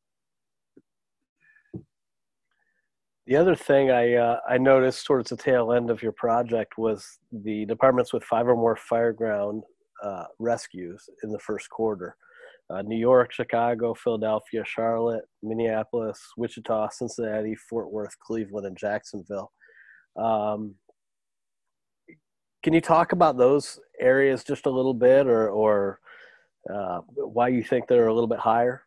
The 3.26 3.36
other 3.36 3.54
thing 3.54 3.90
I 3.90 4.14
uh, 4.14 4.40
I 4.48 4.58
noticed 4.58 5.06
towards 5.06 5.30
the 5.30 5.36
tail 5.36 5.72
end 5.72 5.90
of 5.90 6.02
your 6.02 6.12
project 6.12 6.76
was 6.76 7.18
the 7.30 7.64
departments 7.66 8.12
with 8.12 8.24
five 8.24 8.48
or 8.48 8.56
more 8.56 8.76
fireground 8.76 9.62
uh, 10.02 10.24
rescues 10.38 11.08
in 11.22 11.30
the 11.30 11.38
first 11.38 11.70
quarter. 11.70 12.16
Uh, 12.68 12.82
New 12.82 12.98
York, 12.98 13.32
Chicago, 13.32 13.94
Philadelphia, 13.94 14.64
Charlotte, 14.66 15.24
Minneapolis, 15.42 16.20
Wichita, 16.36 16.88
Cincinnati, 16.88 17.54
Fort 17.54 17.92
Worth, 17.92 18.18
Cleveland, 18.18 18.66
and 18.66 18.76
Jacksonville. 18.76 19.52
Um, 20.16 20.74
can 22.62 22.72
you 22.72 22.80
talk 22.80 23.12
about 23.12 23.36
those 23.36 23.80
areas 24.00 24.44
just 24.44 24.66
a 24.66 24.70
little 24.70 24.94
bit, 24.94 25.26
or, 25.26 25.48
or 25.48 26.00
uh, 26.72 27.00
why 27.14 27.48
you 27.48 27.62
think 27.62 27.88
they're 27.88 28.08
a 28.08 28.14
little 28.14 28.28
bit 28.28 28.38
higher? 28.38 28.82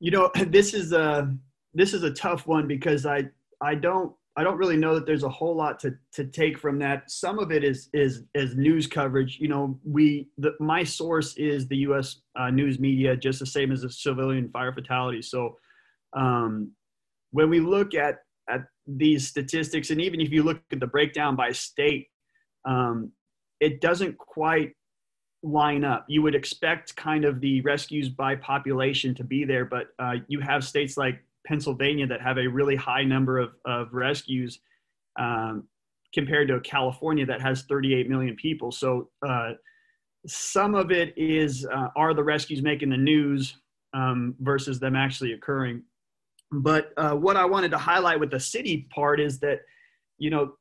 You 0.00 0.10
know, 0.10 0.30
this 0.46 0.74
is 0.74 0.92
a 0.92 1.34
this 1.74 1.92
is 1.94 2.02
a 2.02 2.10
tough 2.10 2.46
one 2.46 2.66
because 2.66 3.06
I 3.06 3.24
I 3.60 3.74
don't 3.74 4.14
I 4.36 4.44
don't 4.44 4.58
really 4.58 4.76
know 4.76 4.94
that 4.94 5.06
there's 5.06 5.22
a 5.22 5.28
whole 5.28 5.56
lot 5.56 5.80
to 5.80 5.94
to 6.12 6.24
take 6.24 6.58
from 6.58 6.78
that. 6.80 7.10
Some 7.10 7.38
of 7.38 7.50
it 7.50 7.64
is 7.64 7.88
is 7.94 8.24
is 8.34 8.54
news 8.54 8.86
coverage. 8.86 9.38
You 9.40 9.48
know, 9.48 9.78
we 9.84 10.28
the, 10.36 10.52
my 10.60 10.84
source 10.84 11.34
is 11.38 11.66
the 11.66 11.78
U.S. 11.78 12.20
Uh, 12.38 12.50
news 12.50 12.78
media, 12.78 13.16
just 13.16 13.38
the 13.38 13.46
same 13.46 13.72
as 13.72 13.80
the 13.80 13.90
civilian 13.90 14.50
fire 14.50 14.72
fatalities. 14.72 15.30
So, 15.30 15.56
um, 16.12 16.72
when 17.30 17.48
we 17.48 17.60
look 17.60 17.94
at 17.94 18.25
at 18.48 18.62
these 18.86 19.26
statistics, 19.26 19.90
and 19.90 20.00
even 20.00 20.20
if 20.20 20.30
you 20.30 20.42
look 20.42 20.60
at 20.72 20.80
the 20.80 20.86
breakdown 20.86 21.36
by 21.36 21.52
state, 21.52 22.08
um, 22.64 23.12
it 23.60 23.80
doesn't 23.80 24.16
quite 24.18 24.72
line 25.42 25.84
up. 25.84 26.04
You 26.08 26.22
would 26.22 26.34
expect 26.34 26.96
kind 26.96 27.24
of 27.24 27.40
the 27.40 27.60
rescues 27.62 28.08
by 28.08 28.36
population 28.36 29.14
to 29.14 29.24
be 29.24 29.44
there, 29.44 29.64
but 29.64 29.88
uh, 29.98 30.14
you 30.28 30.40
have 30.40 30.64
states 30.64 30.96
like 30.96 31.22
Pennsylvania 31.46 32.06
that 32.06 32.20
have 32.20 32.38
a 32.38 32.46
really 32.46 32.76
high 32.76 33.04
number 33.04 33.38
of, 33.38 33.50
of 33.64 33.92
rescues 33.92 34.60
um, 35.18 35.64
compared 36.12 36.48
to 36.48 36.60
California 36.60 37.24
that 37.26 37.40
has 37.40 37.62
38 37.62 38.08
million 38.08 38.34
people. 38.36 38.72
So 38.72 39.10
uh, 39.26 39.52
some 40.26 40.74
of 40.74 40.90
it 40.90 41.14
is 41.16 41.66
uh, 41.66 41.88
are 41.96 42.14
the 42.14 42.24
rescues 42.24 42.62
making 42.62 42.90
the 42.90 42.96
news 42.96 43.56
um, 43.94 44.34
versus 44.40 44.80
them 44.80 44.96
actually 44.96 45.32
occurring. 45.32 45.82
But 46.52 46.92
uh, 46.96 47.12
what 47.12 47.36
I 47.36 47.44
wanted 47.44 47.70
to 47.72 47.78
highlight 47.78 48.20
with 48.20 48.30
the 48.30 48.40
city 48.40 48.86
part 48.94 49.20
is 49.20 49.40
that, 49.40 49.60
you 50.18 50.30
know, 50.30 50.54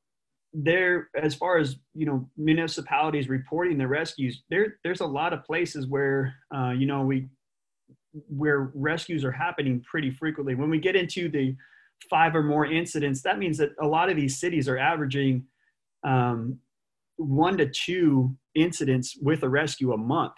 there 0.58 1.10
as 1.22 1.36
far 1.36 1.58
as 1.58 1.76
you 1.94 2.06
know 2.06 2.30
municipalities 2.38 3.28
reporting 3.28 3.78
the 3.78 3.86
rescues 3.86 4.44
there 4.50 4.78
there's 4.86 5.02
a 5.02 5.06
lot 5.06 5.34
of 5.34 5.44
places 5.44 5.86
where 5.86 6.34
uh, 6.56 6.70
you 6.70 6.86
know 6.86 7.02
we 7.02 7.28
where 8.28 8.72
rescues 8.74 9.24
are 9.24 9.32
happening 9.32 9.82
pretty 9.82 10.12
frequently. 10.12 10.56
When 10.56 10.70
we 10.70 10.80
get 10.80 10.96
into 10.96 11.30
the 11.30 11.56
five 12.10 12.36
or 12.36 12.44
more 12.44 12.66
incidents, 12.66 13.22
that 13.24 13.40
means 13.40 13.58
that 13.58 13.72
a 13.82 13.88
lot 13.88 14.10
of 14.10 14.16
these 14.16 14.40
cities 14.40 14.68
are 14.68 14.78
averaging 14.78 15.46
um, 16.04 16.60
one 17.18 17.58
to 17.58 17.70
two 17.70 18.36
incidents 18.54 19.18
with 19.22 19.44
a 19.44 19.50
rescue 19.50 19.94
a 19.94 19.98
month. 19.98 20.34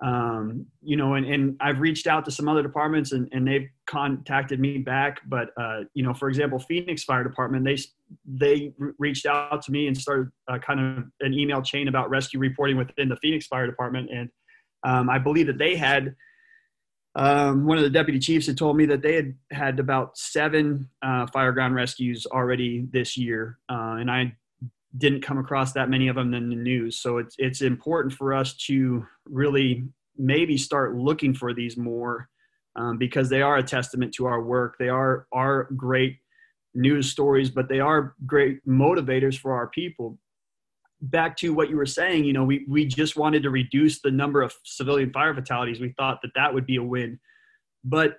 Um, 0.00 0.66
you 0.80 0.96
know, 0.96 1.14
and, 1.14 1.26
and 1.26 1.56
I've 1.60 1.80
reached 1.80 2.06
out 2.06 2.24
to 2.26 2.30
some 2.30 2.48
other 2.48 2.62
departments 2.62 3.10
and, 3.10 3.28
and 3.32 3.46
they've 3.46 3.68
contacted 3.86 4.60
me 4.60 4.78
back. 4.78 5.20
But, 5.26 5.48
uh, 5.60 5.80
you 5.92 6.04
know, 6.04 6.14
for 6.14 6.28
example, 6.28 6.60
Phoenix 6.60 7.02
Fire 7.02 7.24
Department, 7.24 7.64
they, 7.64 7.78
they 8.24 8.72
reached 8.98 9.26
out 9.26 9.62
to 9.62 9.72
me 9.72 9.88
and 9.88 9.96
started 9.96 10.30
uh, 10.46 10.58
kind 10.58 10.80
of 10.80 11.04
an 11.20 11.34
email 11.34 11.62
chain 11.62 11.88
about 11.88 12.10
rescue 12.10 12.38
reporting 12.38 12.76
within 12.76 13.08
the 13.08 13.16
Phoenix 13.16 13.46
Fire 13.48 13.66
Department. 13.66 14.08
And 14.12 14.30
um, 14.84 15.10
I 15.10 15.18
believe 15.18 15.48
that 15.48 15.58
they 15.58 15.74
had 15.74 16.14
um, 17.18 17.66
one 17.66 17.78
of 17.78 17.82
the 17.82 17.90
deputy 17.90 18.20
chiefs 18.20 18.46
had 18.46 18.56
told 18.56 18.76
me 18.76 18.86
that 18.86 19.02
they 19.02 19.16
had 19.16 19.34
had 19.50 19.80
about 19.80 20.16
seven 20.16 20.88
uh, 21.02 21.26
fireground 21.26 21.74
rescues 21.74 22.26
already 22.26 22.86
this 22.92 23.16
year, 23.16 23.58
uh, 23.68 23.96
and 23.98 24.08
I 24.08 24.36
didn't 24.96 25.22
come 25.22 25.38
across 25.38 25.72
that 25.72 25.90
many 25.90 26.08
of 26.08 26.16
them 26.16 26.32
in 26.34 26.48
the 26.48 26.56
news. 26.56 26.98
So 26.98 27.18
it's 27.18 27.34
it's 27.38 27.62
important 27.62 28.14
for 28.14 28.32
us 28.32 28.54
to 28.66 29.06
really 29.26 29.84
maybe 30.16 30.56
start 30.56 30.96
looking 30.96 31.34
for 31.34 31.52
these 31.52 31.76
more 31.76 32.28
um, 32.76 32.98
because 32.98 33.28
they 33.28 33.42
are 33.42 33.58
a 33.58 33.62
testament 33.62 34.14
to 34.14 34.26
our 34.26 34.42
work. 34.42 34.76
They 34.78 34.88
are 34.88 35.26
are 35.32 35.68
great 35.76 36.18
news 36.74 37.10
stories, 37.10 37.50
but 37.50 37.68
they 37.68 37.80
are 37.80 38.14
great 38.26 38.64
motivators 38.66 39.38
for 39.38 39.52
our 39.52 39.68
people 39.68 40.18
back 41.00 41.36
to 41.36 41.54
what 41.54 41.70
you 41.70 41.76
were 41.76 41.86
saying, 41.86 42.24
you 42.24 42.32
know, 42.32 42.44
we, 42.44 42.64
we 42.68 42.84
just 42.84 43.16
wanted 43.16 43.42
to 43.42 43.50
reduce 43.50 44.00
the 44.00 44.10
number 44.10 44.42
of 44.42 44.54
civilian 44.64 45.12
fire 45.12 45.34
fatalities. 45.34 45.80
We 45.80 45.94
thought 45.96 46.20
that 46.22 46.32
that 46.34 46.52
would 46.52 46.66
be 46.66 46.76
a 46.76 46.82
win. 46.82 47.20
But, 47.84 48.16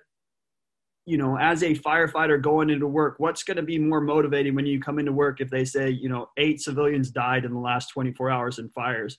you 1.10 1.18
know, 1.18 1.36
as 1.38 1.62
a 1.62 1.74
firefighter 1.74 2.40
going 2.40 2.70
into 2.70 2.86
work, 2.86 3.16
what's 3.18 3.42
going 3.42 3.56
to 3.56 3.62
be 3.62 3.78
more 3.78 4.00
motivating 4.00 4.54
when 4.54 4.66
you 4.66 4.80
come 4.80 4.98
into 4.98 5.12
work 5.12 5.40
if 5.40 5.50
they 5.50 5.64
say, 5.64 5.90
you 5.90 6.08
know, 6.08 6.28
eight 6.36 6.60
civilians 6.60 7.10
died 7.10 7.44
in 7.44 7.52
the 7.52 7.58
last 7.58 7.88
24 7.88 8.30
hours 8.30 8.58
in 8.58 8.68
fires? 8.70 9.18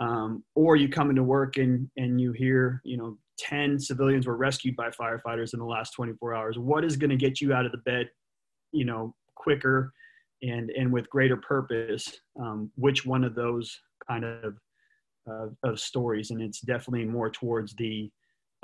Um, 0.00 0.44
or 0.54 0.76
you 0.76 0.88
come 0.88 1.10
into 1.10 1.22
work 1.22 1.56
and, 1.56 1.88
and 1.96 2.20
you 2.20 2.32
hear, 2.32 2.80
you 2.84 2.96
know, 2.96 3.18
10 3.38 3.78
civilians 3.78 4.26
were 4.26 4.36
rescued 4.36 4.74
by 4.76 4.90
firefighters 4.90 5.52
in 5.54 5.60
the 5.60 5.64
last 5.64 5.92
24 5.94 6.34
hours. 6.34 6.58
What 6.58 6.84
is 6.84 6.96
going 6.96 7.10
to 7.10 7.16
get 7.16 7.40
you 7.40 7.52
out 7.52 7.66
of 7.66 7.72
the 7.72 7.78
bed, 7.78 8.08
you 8.72 8.84
know, 8.84 9.14
quicker? 9.34 9.92
and 10.42 10.70
and 10.70 10.92
with 10.92 11.10
greater 11.10 11.36
purpose 11.36 12.20
um, 12.40 12.70
which 12.76 13.04
one 13.04 13.24
of 13.24 13.34
those 13.34 13.76
kind 14.06 14.24
of 14.24 14.56
uh, 15.30 15.46
of 15.64 15.80
stories 15.80 16.30
and 16.30 16.40
it's 16.40 16.60
definitely 16.60 17.04
more 17.04 17.30
towards 17.30 17.74
the 17.74 18.10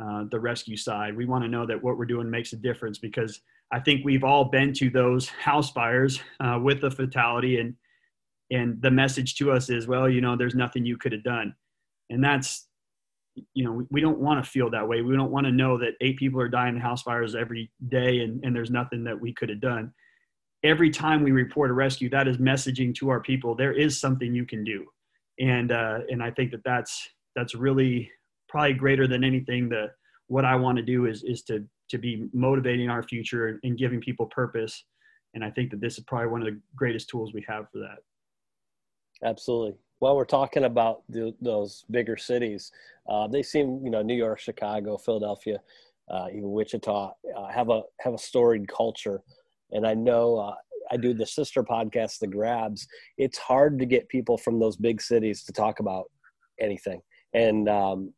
uh, 0.03 0.25
the 0.31 0.41
rescue 0.41 0.77
side. 0.77 1.17
We 1.17 1.25
want 1.25 1.45
to 1.45 1.49
know 1.49 1.67
that 1.67 1.83
what 1.83 1.97
we're 1.97 2.05
doing 2.05 2.31
makes 2.31 2.53
a 2.53 2.57
difference 2.57 2.99
because 2.99 3.41
i 3.73 3.81
think 3.81 4.05
we've 4.05 4.25
all 4.25 4.45
been 4.45 4.73
to 4.75 4.91
those 4.91 5.29
house 5.29 5.71
fires 5.71 6.21
uh, 6.41 6.59
with 6.63 6.85
a 6.85 6.91
fatality 6.91 7.59
and 7.59 7.75
and 8.51 8.81
the 8.83 8.91
message 8.91 9.35
to 9.37 9.51
us 9.51 9.71
is 9.71 9.87
well 9.87 10.09
you 10.09 10.21
know 10.21 10.37
there's 10.37 10.55
nothing 10.55 10.85
you 10.85 10.97
could 10.97 11.13
have 11.13 11.25
done. 11.25 11.55
And 12.11 12.23
that's 12.23 12.69
you 13.55 13.65
know 13.65 13.87
we 13.91 14.01
don't 14.01 14.19
want 14.19 14.45
to 14.45 14.51
feel 14.51 14.71
that 14.71 14.87
way. 14.87 15.03
We 15.03 15.17
don't 15.17 15.31
want 15.31 15.47
to 15.47 15.53
know 15.53 15.79
that 15.79 15.95
eight 16.01 16.19
people 16.19 16.41
are 16.41 16.49
dying 16.49 16.77
in 16.77 16.81
house 16.81 17.03
fires 17.03 17.35
every 17.35 17.71
day 17.89 18.21
and, 18.21 18.43
and 18.45 18.55
there's 18.55 18.71
nothing 18.71 19.05
that 19.05 19.21
we 19.21 19.33
could 19.33 19.49
have 19.49 19.61
done. 19.61 19.93
Every 20.63 20.91
time 20.91 21.23
we 21.23 21.33
report 21.33 21.71
a 21.71 21.75
rescue, 21.75 22.09
that 22.11 22.29
is 22.29 22.39
messaging 22.39 22.95
to 22.97 23.11
our 23.11 23.21
people 23.21 23.55
there 23.55 23.73
is 23.73 24.01
something 24.01 24.35
you 24.35 24.47
can 24.47 24.65
do, 24.65 24.87
and 25.41 25.73
uh, 25.73 26.01
and 26.09 26.23
I 26.23 26.31
think 26.31 26.53
that 26.53 26.65
that's 26.65 27.09
that's 27.37 27.55
really 27.55 28.11
probably 28.55 28.73
greater 28.73 29.09
than 29.09 29.25
anything. 29.25 29.69
The 29.69 29.91
what 30.29 30.45
I 30.45 30.55
want 30.55 30.77
to 30.77 30.83
do 30.85 31.07
is 31.07 31.25
is 31.25 31.43
to 31.45 31.65
to 31.91 31.99
be 31.99 32.29
motivating 32.33 32.89
our 32.89 33.03
future 33.03 33.59
and 33.65 33.77
giving 33.77 34.01
people 34.01 34.27
purpose, 34.27 34.85
and 35.35 35.45
I 35.45 35.51
think 35.51 35.73
that 35.73 35.81
this 35.81 35.99
is 35.99 36.05
probably 36.05 36.29
one 36.29 36.41
of 36.41 36.47
the 36.47 36.61
greatest 36.77 37.09
tools 37.09 37.35
we 37.35 37.45
have 37.49 37.67
for 37.73 37.79
that. 37.79 37.99
Absolutely. 39.29 39.75
While 39.99 40.17
we're 40.17 40.25
talking 40.25 40.65
about 40.65 41.03
the, 41.09 41.35
those 41.41 41.85
bigger 41.91 42.17
cities, 42.17 42.71
uh, 43.09 43.27
they 43.27 43.43
seem 43.43 43.81
you 43.83 43.91
know 43.91 44.03
New 44.03 44.15
York, 44.15 44.39
Chicago, 44.39 44.99
Philadelphia, 44.99 45.61
uh, 46.09 46.29
even 46.31 46.53
Wichita 46.53 47.13
uh, 47.37 47.49
have 47.49 47.71
a 47.71 47.83
have 48.01 48.15
a 48.15 48.19
storied 48.19 48.69
culture 48.69 49.21
and 49.73 49.85
I 49.85 49.95
know 49.95 50.37
uh, 50.37 50.55
I 50.93 50.97
do 50.97 51.13
the 51.13 51.27
sister 51.27 51.65
podcast, 51.65 52.21
The 52.21 52.29
Grabs. 52.29 52.87
It's 53.19 53.39
hard 53.39 53.81
to 53.81 53.87
get 53.87 54.09
people 54.09 54.39
from 54.39 54.61
those 54.61 54.77
big 54.77 55.03
cities 55.03 55.43
to 55.45 55.53
talk 55.53 55.81
about 55.81 56.05
anything, 56.61 57.01
and 57.33 57.69
um, 57.69 58.13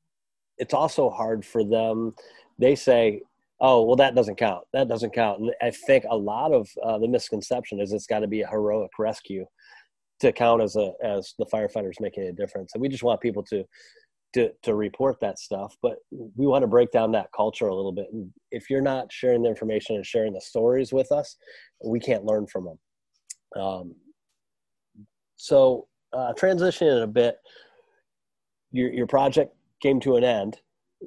it's 0.59 0.75
also 0.75 1.11
hard 1.11 1.45
for 1.45 1.65
them. 1.65 2.15
They 2.59 2.75
say, 2.75 3.23
"Oh, 3.61 3.83
well, 3.83 3.97
that 3.97 4.15
doesn't 4.15 4.37
count. 4.37 4.65
That 4.73 4.89
doesn't 4.89 5.13
count." 5.13 5.41
And 5.41 5.53
I 5.63 5.71
think 5.71 6.05
a 6.09 6.17
lot 6.17 6.53
of 6.53 6.69
uh, 6.83 6.99
the 6.99 7.09
misconception 7.09 7.81
is 7.81 7.93
it's 7.93 8.07
got 8.07 8.21
to 8.21 8.29
be 8.29 8.43
a 8.43 8.49
heroic 8.49 8.91
rescue 8.99 9.47
to 10.21 10.33
count 10.33 10.63
as 10.63 10.77
a 10.77 10.93
as 11.03 11.35
the 11.39 11.47
firefighters 11.47 12.01
making 12.01 12.25
a 12.25 12.33
difference. 12.33 12.73
And 12.75 12.81
we 12.81 12.89
just 12.89 13.03
want 13.03 13.21
people 13.21 13.43
to 13.45 13.65
to 14.37 14.51
to 14.63 14.75
report 14.75 15.19
that 15.21 15.39
stuff 15.39 15.75
but 15.81 15.97
we 16.11 16.47
want 16.47 16.63
to 16.63 16.67
break 16.69 16.91
down 16.91 17.11
that 17.11 17.29
culture 17.35 17.69
a 17.69 17.75
little 17.75 17.93
bit 17.93 18.07
and 18.13 18.31
if 18.51 18.69
you're 18.69 18.83
not 18.83 19.11
sharing 19.11 19.43
the 19.43 19.49
information 19.49 19.97
and 19.97 20.05
sharing 20.05 20.35
the 20.35 20.41
stories 20.41 20.93
with 20.93 21.11
us 21.11 21.37
we 21.83 21.99
can't 21.99 22.25
learn 22.25 22.47
from 22.47 22.67
them 22.67 23.63
um, 23.63 23.95
so 25.37 25.87
uh, 26.13 26.35
transitioning 26.35 27.03
a 27.03 27.07
bit 27.07 27.39
your, 28.73 28.93
your 28.93 29.07
project 29.07 29.56
came 29.81 30.01
to 30.01 30.17
an 30.17 30.25
end 30.25 30.59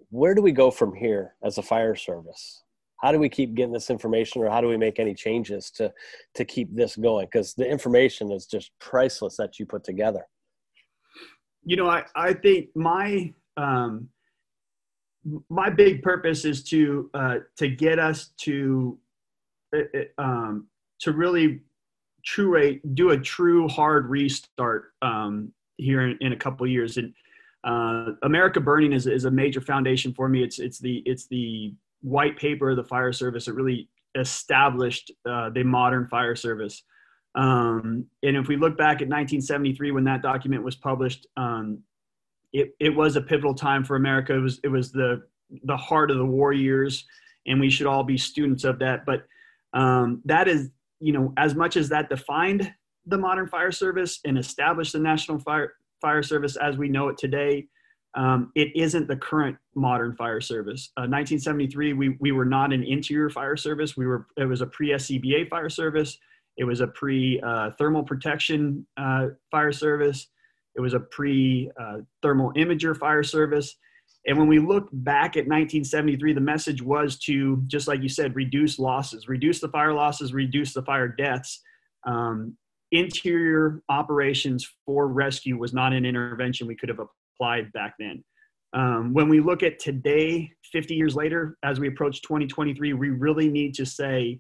where 0.09 0.35
do 0.35 0.41
we 0.41 0.51
go 0.51 0.71
from 0.71 0.93
here 0.93 1.35
as 1.43 1.57
a 1.57 1.61
fire 1.61 1.95
service? 1.95 2.63
How 3.01 3.11
do 3.11 3.19
we 3.19 3.29
keep 3.29 3.53
getting 3.55 3.73
this 3.73 3.89
information 3.89 4.41
or 4.41 4.49
how 4.49 4.59
do 4.59 4.67
we 4.67 4.77
make 4.77 4.99
any 4.99 5.13
changes 5.13 5.71
to 5.71 5.93
to 6.35 6.45
keep 6.45 6.75
this 6.75 6.95
going? 6.95 7.27
Because 7.27 7.53
the 7.53 7.67
information 7.67 8.31
is 8.31 8.45
just 8.45 8.71
priceless 8.79 9.38
that 9.38 9.57
you 9.57 9.65
put 9.65 9.83
together. 9.83 10.25
You 11.63 11.77
know, 11.77 11.89
I, 11.89 12.03
I 12.15 12.33
think 12.33 12.69
my 12.75 13.33
um, 13.55 14.09
my 15.49 15.69
big 15.69 16.01
purpose 16.01 16.43
is 16.43 16.63
to 16.65 17.09
uh, 17.13 17.35
to 17.57 17.69
get 17.69 17.99
us 17.99 18.31
to 18.41 18.97
uh, 19.75 19.79
uh, 19.95 20.21
um, 20.21 20.67
to 20.99 21.13
really 21.13 21.61
true 22.25 22.57
a 22.57 22.81
do 22.95 23.11
a 23.11 23.17
true 23.17 23.67
hard 23.69 24.09
restart 24.09 24.91
um, 25.01 25.53
here 25.77 26.01
in, 26.01 26.17
in, 26.19 26.33
a 26.33 26.35
couple 26.35 26.67
years. 26.67 26.97
And 26.97 27.13
uh, 27.63 28.11
America 28.23 28.59
Burning 28.59 28.93
is, 28.93 29.07
is 29.07 29.25
a 29.25 29.31
major 29.31 29.61
foundation 29.61 30.13
for 30.13 30.29
me. 30.29 30.43
It's 30.43 30.59
it's 30.59 30.79
the 30.79 31.03
it's 31.05 31.27
the 31.27 31.73
white 32.01 32.37
paper 32.37 32.71
of 32.71 32.77
the 32.77 32.83
fire 32.83 33.11
service. 33.11 33.47
It 33.47 33.55
really 33.55 33.89
established 34.15 35.11
uh, 35.29 35.49
the 35.49 35.63
modern 35.63 36.07
fire 36.07 36.35
service. 36.35 36.83
Um, 37.35 38.05
and 38.23 38.35
if 38.35 38.47
we 38.47 38.55
look 38.55 38.77
back 38.77 39.01
at 39.01 39.07
1973 39.07 39.91
when 39.91 40.03
that 40.05 40.21
document 40.21 40.63
was 40.63 40.75
published, 40.75 41.27
um, 41.37 41.79
it, 42.53 42.75
it 42.79 42.89
was 42.89 43.15
a 43.15 43.21
pivotal 43.21 43.53
time 43.53 43.83
for 43.83 43.95
America. 43.95 44.33
It 44.33 44.39
was 44.39 44.59
it 44.63 44.69
was 44.69 44.91
the 44.91 45.23
the 45.63 45.77
heart 45.77 46.11
of 46.11 46.17
the 46.17 46.25
war 46.25 46.53
years, 46.53 47.05
and 47.45 47.59
we 47.59 47.69
should 47.69 47.87
all 47.87 48.03
be 48.03 48.17
students 48.17 48.63
of 48.63 48.79
that. 48.79 49.05
But 49.05 49.25
um, 49.73 50.21
that 50.25 50.47
is, 50.47 50.69
you 50.99 51.11
know, 51.11 51.33
as 51.37 51.55
much 51.55 51.77
as 51.77 51.89
that 51.89 52.09
defined 52.09 52.73
the 53.05 53.17
modern 53.17 53.47
fire 53.47 53.71
service 53.71 54.19
and 54.25 54.37
established 54.37 54.93
the 54.93 55.00
national 55.00 55.39
fire 55.39 55.74
fire 56.01 56.24
service 56.24 56.55
as 56.55 56.77
we 56.77 56.90
know 56.90 57.09
it 57.09 57.18
today, 57.18 57.68
um, 58.16 58.51
it 58.55 58.70
isn't 58.75 59.07
the 59.07 59.16
current 59.16 59.57
modern 59.75 60.16
fire 60.16 60.42
service. 60.42 60.92
Uh, 60.98 61.05
1973, 61.05 61.94
we 61.94 62.18
we 62.20 62.31
were 62.31 62.46
not 62.46 62.74
an 62.74 62.83
interior 62.83 63.29
fire 63.29 63.57
service. 63.57 63.96
We 63.96 64.07
were 64.07 64.27
it 64.38 64.46
was 64.46 64.62
a 64.62 64.68
pre 64.68 64.90
SCBA 64.90 65.50
fire 65.50 65.70
service. 65.70 66.18
It 66.57 66.64
was 66.64 66.81
a 66.81 66.88
pre 66.88 67.40
uh, 67.42 67.72
protection 68.05 68.85
uh, 68.98 69.27
fire 69.51 69.72
service. 69.72 70.27
It 70.75 70.81
was 70.81 70.94
a 70.94 71.00
pre 71.00 71.72
uh, 71.79 72.00
imager 72.24 72.98
fire 72.98 73.24
service. 73.24 73.75
And 74.25 74.38
when 74.38 74.48
we 74.48 74.59
look 74.59 74.90
back 74.92 75.38
at 75.38 75.48
1973, 75.48 76.33
the 76.33 76.42
message 76.42 76.81
was 76.81 77.18
to, 77.20 77.64
just 77.68 77.88
like 77.88 78.01
you 78.01 78.09
said, 78.09 78.35
reduce 78.35 78.77
losses, 78.77 79.29
reduce 79.29 79.62
the 79.62 79.70
fire 79.70 79.94
losses, 79.94 80.33
reduce 80.33 80.74
the 80.74 80.83
fire 80.83 81.07
deaths. 81.07 81.62
Um, 82.05 82.57
interior 82.91 83.81
operations 83.89 84.67
for 84.85 85.07
rescue 85.07 85.57
was 85.57 85.73
not 85.73 85.93
an 85.93 86.05
intervention 86.05 86.67
we 86.67 86.75
could 86.75 86.89
have 86.89 86.99
applied 86.99 87.71
back 87.71 87.95
then. 87.99 88.23
Um, 88.73 89.13
when 89.13 89.29
we 89.29 89.39
look 89.39 89.63
at 89.63 89.79
today, 89.79 90.51
50 90.71 90.95
years 90.95 91.15
later, 91.15 91.57
as 91.63 91.79
we 91.79 91.87
approach 91.87 92.21
2023, 92.21 92.93
we 92.93 93.09
really 93.09 93.49
need 93.49 93.73
to 93.75 93.85
say, 93.85 94.39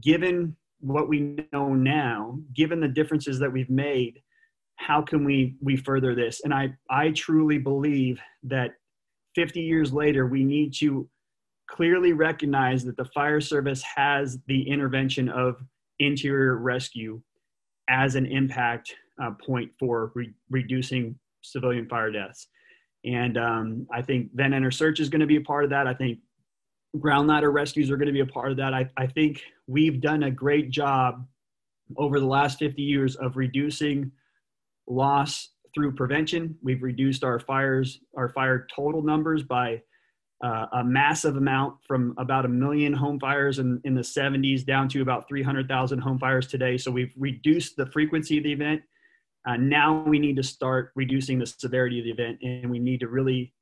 given 0.00 0.56
what 0.80 1.08
we 1.08 1.36
know 1.52 1.74
now, 1.74 2.38
given 2.54 2.80
the 2.80 2.88
differences 2.88 3.38
that 3.38 3.52
we've 3.52 3.68
made, 3.70 4.20
how 4.76 5.02
can 5.02 5.24
we 5.24 5.56
we 5.60 5.76
further 5.76 6.14
this? 6.14 6.40
And 6.42 6.54
I 6.54 6.74
I 6.88 7.10
truly 7.10 7.58
believe 7.58 8.18
that 8.44 8.70
50 9.34 9.60
years 9.60 9.92
later, 9.92 10.26
we 10.26 10.42
need 10.42 10.72
to 10.78 11.06
clearly 11.68 12.14
recognize 12.14 12.82
that 12.84 12.96
the 12.96 13.04
fire 13.04 13.42
service 13.42 13.82
has 13.82 14.38
the 14.46 14.68
intervention 14.68 15.28
of 15.28 15.62
interior 15.98 16.56
rescue 16.56 17.20
as 17.90 18.14
an 18.14 18.24
impact 18.24 18.94
uh, 19.22 19.32
point 19.44 19.70
for 19.78 20.12
re- 20.14 20.32
reducing 20.48 21.18
civilian 21.42 21.86
fire 21.88 22.10
deaths. 22.10 22.46
And 23.04 23.36
um, 23.36 23.86
I 23.92 24.00
think 24.00 24.30
Vent 24.34 24.54
Enter 24.54 24.70
Search 24.70 25.00
is 25.00 25.08
going 25.08 25.20
to 25.20 25.26
be 25.26 25.36
a 25.36 25.40
part 25.40 25.64
of 25.64 25.70
that. 25.70 25.86
I 25.86 25.94
think 25.94 26.20
ground 26.98 27.28
ladder 27.28 27.50
rescues 27.50 27.90
are 27.90 27.96
going 27.96 28.06
to 28.06 28.12
be 28.12 28.20
a 28.20 28.26
part 28.26 28.50
of 28.50 28.56
that. 28.58 28.72
I, 28.72 28.88
I 28.96 29.06
think 29.06 29.42
we've 29.66 30.00
done 30.00 30.24
a 30.24 30.30
great 30.30 30.70
job 30.70 31.26
over 31.96 32.20
the 32.20 32.26
last 32.26 32.58
50 32.58 32.80
years 32.80 33.16
of 33.16 33.36
reducing 33.36 34.12
loss 34.86 35.50
through 35.74 35.94
prevention. 35.94 36.56
We've 36.62 36.82
reduced 36.82 37.24
our 37.24 37.40
fires, 37.40 38.00
our 38.16 38.28
fire 38.28 38.66
total 38.74 39.02
numbers 39.02 39.42
by 39.42 39.82
uh, 40.42 40.66
a 40.72 40.84
massive 40.84 41.36
amount 41.36 41.76
from 41.86 42.14
about 42.18 42.44
a 42.46 42.48
million 42.48 42.92
home 42.92 43.20
fires 43.20 43.58
in, 43.58 43.80
in 43.84 43.94
the 43.94 44.00
70s 44.00 44.64
down 44.64 44.88
to 44.88 45.02
about 45.02 45.28
300,000 45.28 45.98
home 45.98 46.18
fires 46.18 46.46
today. 46.46 46.78
So 46.78 46.90
we've 46.90 47.12
reduced 47.18 47.76
the 47.76 47.86
frequency 47.86 48.38
of 48.38 48.44
the 48.44 48.52
event. 48.52 48.80
Uh, 49.46 49.56
now 49.56 50.02
we 50.06 50.18
need 50.18 50.36
to 50.36 50.42
start 50.42 50.92
reducing 50.94 51.38
the 51.38 51.46
severity 51.46 51.98
of 51.98 52.04
the 52.04 52.10
event, 52.10 52.38
and 52.42 52.70
we 52.70 52.78
need 52.78 53.00
to 53.00 53.08
really 53.08 53.52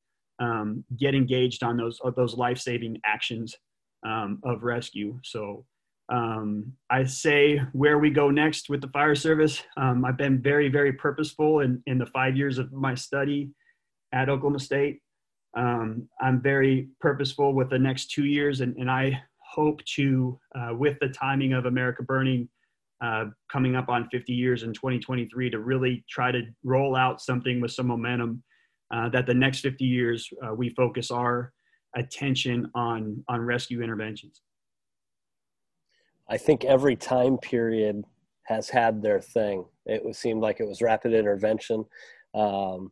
um, 0.40 0.84
get 0.96 1.14
engaged 1.14 1.62
on 1.62 1.76
those 1.76 2.00
those 2.16 2.36
life 2.36 2.58
saving 2.58 3.00
actions 3.04 3.56
um, 4.04 4.40
of 4.44 4.62
rescue. 4.62 5.18
So 5.22 5.64
um, 6.08 6.72
I 6.90 7.04
say 7.04 7.58
where 7.72 7.98
we 7.98 8.10
go 8.10 8.30
next 8.30 8.68
with 8.68 8.80
the 8.80 8.88
fire 8.88 9.14
service. 9.14 9.62
Um, 9.76 10.04
I've 10.04 10.16
been 10.16 10.40
very 10.40 10.68
very 10.68 10.92
purposeful 10.92 11.60
in 11.60 11.82
in 11.86 11.98
the 11.98 12.06
five 12.06 12.36
years 12.36 12.58
of 12.58 12.72
my 12.72 12.94
study 12.94 13.50
at 14.12 14.28
Oklahoma 14.28 14.58
State. 14.58 15.00
Um, 15.56 16.08
I'm 16.20 16.40
very 16.40 16.88
purposeful 17.00 17.54
with 17.54 17.70
the 17.70 17.78
next 17.78 18.10
two 18.10 18.24
years, 18.24 18.60
and, 18.60 18.76
and 18.76 18.90
I 18.90 19.20
hope 19.38 19.84
to, 19.96 20.38
uh, 20.54 20.74
with 20.74 20.98
the 21.00 21.08
timing 21.08 21.52
of 21.52 21.66
America 21.66 22.02
Burning 22.02 22.48
uh, 23.00 23.26
coming 23.50 23.76
up 23.76 23.88
on 23.88 24.08
50 24.10 24.32
years 24.32 24.62
in 24.62 24.72
2023, 24.72 25.50
to 25.50 25.58
really 25.58 26.04
try 26.08 26.30
to 26.30 26.42
roll 26.64 26.96
out 26.96 27.20
something 27.20 27.60
with 27.60 27.70
some 27.70 27.86
momentum 27.86 28.42
uh, 28.92 29.08
that 29.10 29.26
the 29.26 29.34
next 29.34 29.60
50 29.60 29.84
years 29.84 30.28
uh, 30.44 30.54
we 30.54 30.70
focus 30.70 31.10
our 31.10 31.52
attention 31.96 32.70
on 32.74 33.24
on 33.28 33.40
rescue 33.40 33.82
interventions. 33.82 34.42
I 36.28 36.36
think 36.36 36.64
every 36.64 36.96
time 36.96 37.38
period 37.38 38.04
has 38.44 38.68
had 38.68 39.02
their 39.02 39.20
thing. 39.20 39.64
It 39.86 40.16
seemed 40.16 40.40
like 40.40 40.60
it 40.60 40.66
was 40.66 40.80
rapid 40.80 41.12
intervention, 41.12 41.84
um, 42.34 42.90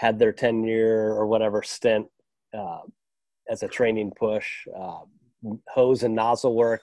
had 0.00 0.18
their 0.18 0.32
10 0.32 0.64
year 0.64 1.10
or 1.12 1.26
whatever 1.26 1.62
stint 1.62 2.06
uh, 2.56 2.80
as 3.50 3.62
a 3.62 3.68
training 3.68 4.10
push. 4.18 4.66
Uh, 4.74 5.00
hose 5.68 6.02
and 6.02 6.14
nozzle 6.14 6.54
work 6.54 6.82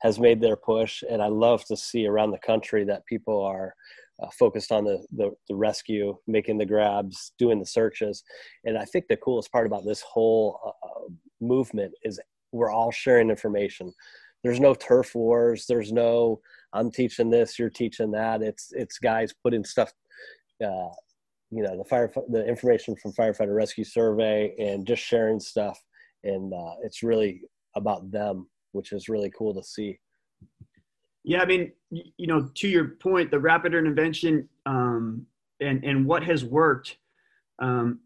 has 0.00 0.18
made 0.18 0.40
their 0.40 0.56
push, 0.56 1.02
and 1.08 1.22
I 1.22 1.28
love 1.28 1.64
to 1.66 1.76
see 1.76 2.06
around 2.06 2.32
the 2.32 2.38
country 2.38 2.84
that 2.84 3.06
people 3.06 3.40
are 3.40 3.74
uh, 4.22 4.28
focused 4.38 4.72
on 4.72 4.84
the, 4.84 5.04
the, 5.12 5.30
the 5.48 5.54
rescue, 5.54 6.16
making 6.26 6.58
the 6.58 6.66
grabs, 6.66 7.32
doing 7.38 7.60
the 7.60 7.66
searches. 7.66 8.24
And 8.64 8.76
I 8.76 8.84
think 8.84 9.06
the 9.06 9.16
coolest 9.16 9.52
part 9.52 9.66
about 9.66 9.84
this 9.84 10.02
whole 10.02 10.60
uh, 10.64 10.88
uh, 10.88 11.08
movement 11.40 11.94
is 12.02 12.20
we're 12.52 12.70
all 12.70 12.90
sharing 12.90 13.30
information. 13.30 13.92
There's 14.42 14.60
no 14.60 14.74
turf 14.74 15.14
wars. 15.14 15.66
There's 15.66 15.92
no 15.92 16.40
I'm 16.72 16.90
teaching 16.90 17.30
this, 17.30 17.58
you're 17.58 17.70
teaching 17.70 18.10
that. 18.12 18.42
It's 18.42 18.72
it's 18.72 18.98
guys 18.98 19.32
putting 19.32 19.64
stuff, 19.64 19.92
uh, 20.64 20.88
you 21.50 21.62
know, 21.62 21.76
the 21.76 21.84
fire 21.84 22.12
the 22.28 22.46
information 22.46 22.96
from 22.96 23.12
firefighter 23.12 23.54
rescue 23.54 23.84
survey 23.84 24.54
and 24.58 24.86
just 24.86 25.02
sharing 25.02 25.40
stuff. 25.40 25.80
And 26.24 26.52
uh, 26.52 26.74
it's 26.82 27.02
really 27.02 27.42
about 27.76 28.10
them, 28.10 28.48
which 28.72 28.92
is 28.92 29.08
really 29.08 29.30
cool 29.36 29.54
to 29.54 29.62
see 29.62 29.98
Yeah, 31.24 31.42
I 31.42 31.46
mean, 31.46 31.72
you 31.90 32.26
know, 32.26 32.48
to 32.54 32.68
your 32.68 32.88
point, 33.00 33.30
the 33.30 33.38
rapid 33.38 33.74
intervention 33.74 34.48
um, 34.64 35.26
and 35.60 35.84
and 35.84 36.06
what 36.06 36.22
has 36.24 36.44
worked. 36.44 36.98
Um, 37.58 38.00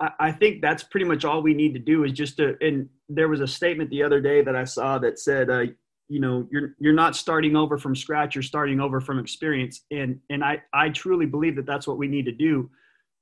I, 0.00 0.10
I 0.18 0.32
think 0.32 0.62
that's 0.62 0.82
pretty 0.82 1.06
much 1.06 1.24
all 1.24 1.42
we 1.42 1.54
need 1.54 1.74
to 1.74 1.80
do 1.80 2.04
is 2.04 2.12
just 2.12 2.36
to. 2.38 2.56
And 2.60 2.88
there 3.08 3.28
was 3.28 3.40
a 3.40 3.46
statement 3.46 3.90
the 3.90 4.02
other 4.02 4.20
day 4.20 4.42
that 4.42 4.56
I 4.56 4.64
saw 4.64 4.98
that 4.98 5.18
said, 5.18 5.50
uh, 5.50 5.64
you 6.08 6.20
know, 6.20 6.46
you're 6.50 6.74
you're 6.78 6.92
not 6.92 7.16
starting 7.16 7.56
over 7.56 7.78
from 7.78 7.96
scratch. 7.96 8.34
You're 8.34 8.42
starting 8.42 8.80
over 8.80 9.00
from 9.00 9.18
experience. 9.18 9.82
And 9.90 10.20
and 10.30 10.44
I 10.44 10.62
I 10.72 10.90
truly 10.90 11.26
believe 11.26 11.56
that 11.56 11.66
that's 11.66 11.86
what 11.86 11.98
we 11.98 12.08
need 12.08 12.26
to 12.26 12.32
do. 12.32 12.70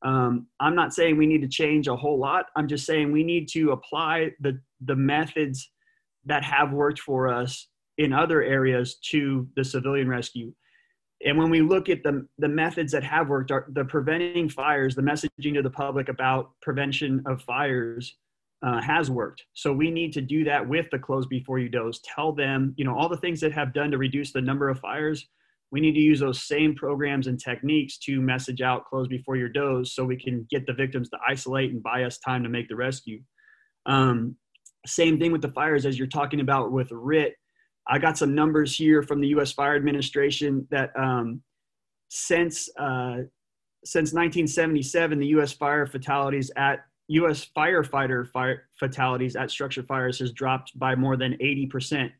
Um, 0.04 0.48
I'm 0.58 0.74
not 0.74 0.92
saying 0.92 1.16
we 1.16 1.26
need 1.26 1.42
to 1.42 1.48
change 1.48 1.86
a 1.86 1.96
whole 1.96 2.18
lot. 2.18 2.46
I'm 2.56 2.66
just 2.66 2.86
saying 2.86 3.12
we 3.12 3.22
need 3.22 3.48
to 3.50 3.70
apply 3.70 4.32
the 4.40 4.58
the 4.80 4.96
methods 4.96 5.70
that 6.24 6.44
have 6.44 6.72
worked 6.72 7.00
for 7.00 7.28
us 7.28 7.68
in 7.98 8.12
other 8.12 8.42
areas 8.42 8.96
to 9.10 9.46
the 9.56 9.64
civilian 9.64 10.08
rescue. 10.08 10.52
And 11.24 11.38
when 11.38 11.50
we 11.50 11.60
look 11.60 11.88
at 11.88 12.02
the, 12.02 12.26
the 12.38 12.48
methods 12.48 12.90
that 12.92 13.04
have 13.04 13.28
worked, 13.28 13.52
are 13.52 13.66
the 13.72 13.84
preventing 13.84 14.48
fires, 14.48 14.94
the 14.94 15.02
messaging 15.02 15.54
to 15.54 15.62
the 15.62 15.70
public 15.70 16.08
about 16.08 16.50
prevention 16.62 17.22
of 17.26 17.42
fires 17.42 18.16
uh, 18.62 18.80
has 18.80 19.10
worked. 19.10 19.44
So 19.54 19.72
we 19.72 19.90
need 19.90 20.12
to 20.12 20.20
do 20.20 20.44
that 20.44 20.66
with 20.66 20.86
the 20.90 20.98
close 20.98 21.26
before 21.26 21.58
you 21.58 21.68
doze. 21.68 22.00
Tell 22.00 22.32
them, 22.32 22.74
you 22.76 22.84
know, 22.84 22.96
all 22.96 23.08
the 23.08 23.16
things 23.16 23.40
that 23.40 23.52
have 23.52 23.74
done 23.74 23.90
to 23.90 23.98
reduce 23.98 24.32
the 24.32 24.40
number 24.40 24.68
of 24.68 24.78
fires. 24.78 25.28
We 25.70 25.80
need 25.80 25.94
to 25.94 26.00
use 26.00 26.20
those 26.20 26.42
same 26.42 26.74
programs 26.74 27.26
and 27.26 27.40
techniques 27.40 27.96
to 28.00 28.20
message 28.20 28.60
out 28.60 28.84
close 28.84 29.08
before 29.08 29.36
your 29.36 29.48
doze 29.48 29.94
so 29.94 30.04
we 30.04 30.18
can 30.18 30.46
get 30.50 30.66
the 30.66 30.74
victims 30.74 31.08
to 31.10 31.18
isolate 31.26 31.72
and 31.72 31.82
buy 31.82 32.04
us 32.04 32.18
time 32.18 32.42
to 32.42 32.48
make 32.48 32.68
the 32.68 32.76
rescue. 32.76 33.22
Um, 33.86 34.36
same 34.86 35.18
thing 35.18 35.32
with 35.32 35.42
the 35.42 35.52
fires 35.52 35.86
as 35.86 35.98
you're 35.98 36.08
talking 36.08 36.40
about 36.40 36.72
with 36.72 36.88
RIT 36.90 37.34
I 37.88 37.98
got 37.98 38.16
some 38.16 38.34
numbers 38.34 38.76
here 38.76 39.02
from 39.02 39.20
the 39.20 39.28
U.S. 39.28 39.52
Fire 39.52 39.76
Administration 39.76 40.66
that 40.70 40.90
um, 40.96 41.42
since 42.08 42.68
uh, 42.78 43.18
since 43.84 44.12
1977, 44.12 45.18
the 45.18 45.26
U.S. 45.28 45.52
fire 45.52 45.86
fatalities 45.86 46.50
at 46.56 46.80
U.S. 47.12 47.46
firefighter 47.56 48.26
fire 48.26 48.64
fatalities 48.78 49.36
at 49.36 49.50
structure 49.50 49.82
fires 49.82 50.18
has 50.18 50.32
dropped 50.32 50.78
by 50.78 50.94
more 50.94 51.16
than 51.16 51.34
80 51.34 51.66
percent. 51.66 52.12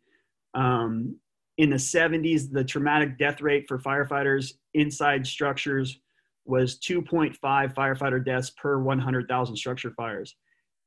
Um, 0.54 1.16
in 1.58 1.70
the 1.70 1.76
70s, 1.76 2.50
the 2.50 2.64
traumatic 2.64 3.18
death 3.18 3.40
rate 3.40 3.66
for 3.68 3.78
firefighters 3.78 4.54
inside 4.74 5.26
structures 5.26 5.98
was 6.44 6.78
2.5 6.80 7.38
firefighter 7.40 8.24
deaths 8.24 8.50
per 8.50 8.78
100,000 8.78 9.56
structure 9.56 9.92
fires. 9.96 10.34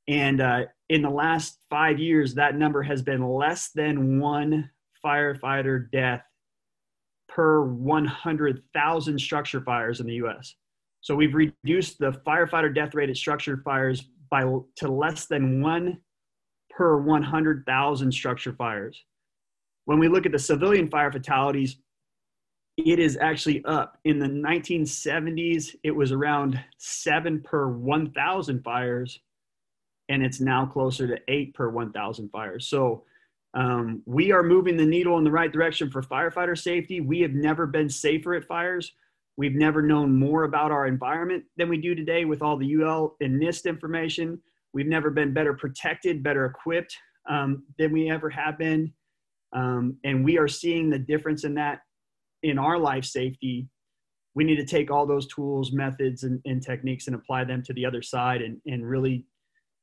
And 0.08 0.42
uh, 0.42 0.66
in 0.90 1.02
the 1.02 1.10
last 1.10 1.60
five 1.70 2.00
years, 2.00 2.36
that 2.36 2.56
number 2.56 2.84
has 2.84 3.02
been 3.02 3.24
less 3.28 3.70
than 3.74 4.20
one 4.20 4.70
firefighter 5.04 5.90
death 5.92 6.24
per 7.28 7.64
100,000 7.64 9.20
structure 9.20 9.62
fires 9.62 10.00
in 10.00 10.08
the 10.08 10.16
US. 10.16 10.56
So 11.06 11.14
we've 11.16 11.36
reduced 11.36 12.00
the 12.00 12.14
firefighter 12.26 12.74
death 12.74 12.96
rate 12.96 13.12
at 13.12 13.18
structure 13.18 13.62
fires 13.64 14.10
by 14.32 14.42
to 14.78 14.88
less 14.88 15.28
than 15.28 15.62
one 15.62 16.00
per 16.72 17.00
100,000 17.00 18.12
structure 18.12 18.54
fires. 18.54 19.00
When 19.86 20.00
we 20.00 20.08
look 20.08 20.26
at 20.26 20.32
the 20.32 20.40
civilian 20.40 20.90
fire 20.90 21.12
fatalities, 21.12 21.78
it 22.78 22.98
is 22.98 23.20
actually 23.22 23.64
up. 23.66 24.00
In 24.06 24.18
the 24.18 24.26
1970s, 24.26 25.76
it 25.84 25.92
was 25.92 26.12
around 26.12 26.60
seven 26.80 27.40
per 27.40 27.68
1,000 27.70 28.64
fires 28.64 29.20
and 30.10 30.26
it's 30.26 30.42
now 30.42 30.66
closer 30.66 31.06
to 31.06 31.20
eight 31.28 31.54
per 31.54 31.70
1,000 31.70 32.30
fires. 32.30 32.66
So 32.68 33.04
um, 33.54 34.02
we 34.08 34.32
are 34.32 34.42
moving 34.42 34.76
the 34.76 34.84
needle 34.84 35.20
in 35.20 35.24
the 35.24 35.30
right 35.30 35.52
direction 35.52 35.92
for 35.92 36.02
firefighter 36.02 36.58
safety. 36.58 37.00
We 37.00 37.20
have 37.20 37.34
never 37.34 37.68
been 37.68 37.90
safer 37.90 38.34
at 38.34 38.46
fires. 38.46 38.92
We've 39.38 39.56
never 39.56 39.82
known 39.82 40.18
more 40.18 40.44
about 40.44 40.72
our 40.72 40.88
environment 40.88 41.44
than 41.58 41.70
we 41.70 41.78
do 41.78 41.94
today 41.94 42.26
with 42.26 42.42
all 42.42 42.58
the 42.58 42.76
UL 42.76 43.16
and 43.20 43.42
NIST 43.42 43.66
information. 43.66 44.42
We've 44.74 44.88
never 44.88 45.10
been 45.10 45.34
better 45.34 45.54
protected, 45.54 46.24
better 46.24 46.46
equipped 46.46 46.96
um, 47.30 47.64
than 47.78 47.92
we 47.92 48.10
ever 48.10 48.30
have 48.30 48.58
been. 48.58 48.94
Um, 49.54 49.98
and 50.04 50.24
we 50.24 50.38
are 50.38 50.48
seeing 50.48 50.90
the 50.90 51.00
difference 51.00 51.44
in 51.44 51.54
that 51.56 51.80
in 52.44 52.58
our 52.58 52.78
life 52.78 53.06
safety. 53.06 53.68
We 54.36 54.44
need 54.44 54.58
to 54.58 54.66
take 54.66 54.92
all 54.92 55.06
those 55.06 55.28
tools, 55.28 55.72
methods, 55.72 56.24
and, 56.24 56.42
and 56.46 56.62
techniques 56.62 57.08
and 57.08 57.16
apply 57.16 57.46
them 57.46 57.64
to 57.64 57.74
the 57.74 57.86
other 57.86 58.02
side 58.02 58.42
and, 58.42 58.60
and 58.66 58.88
really 58.88 59.26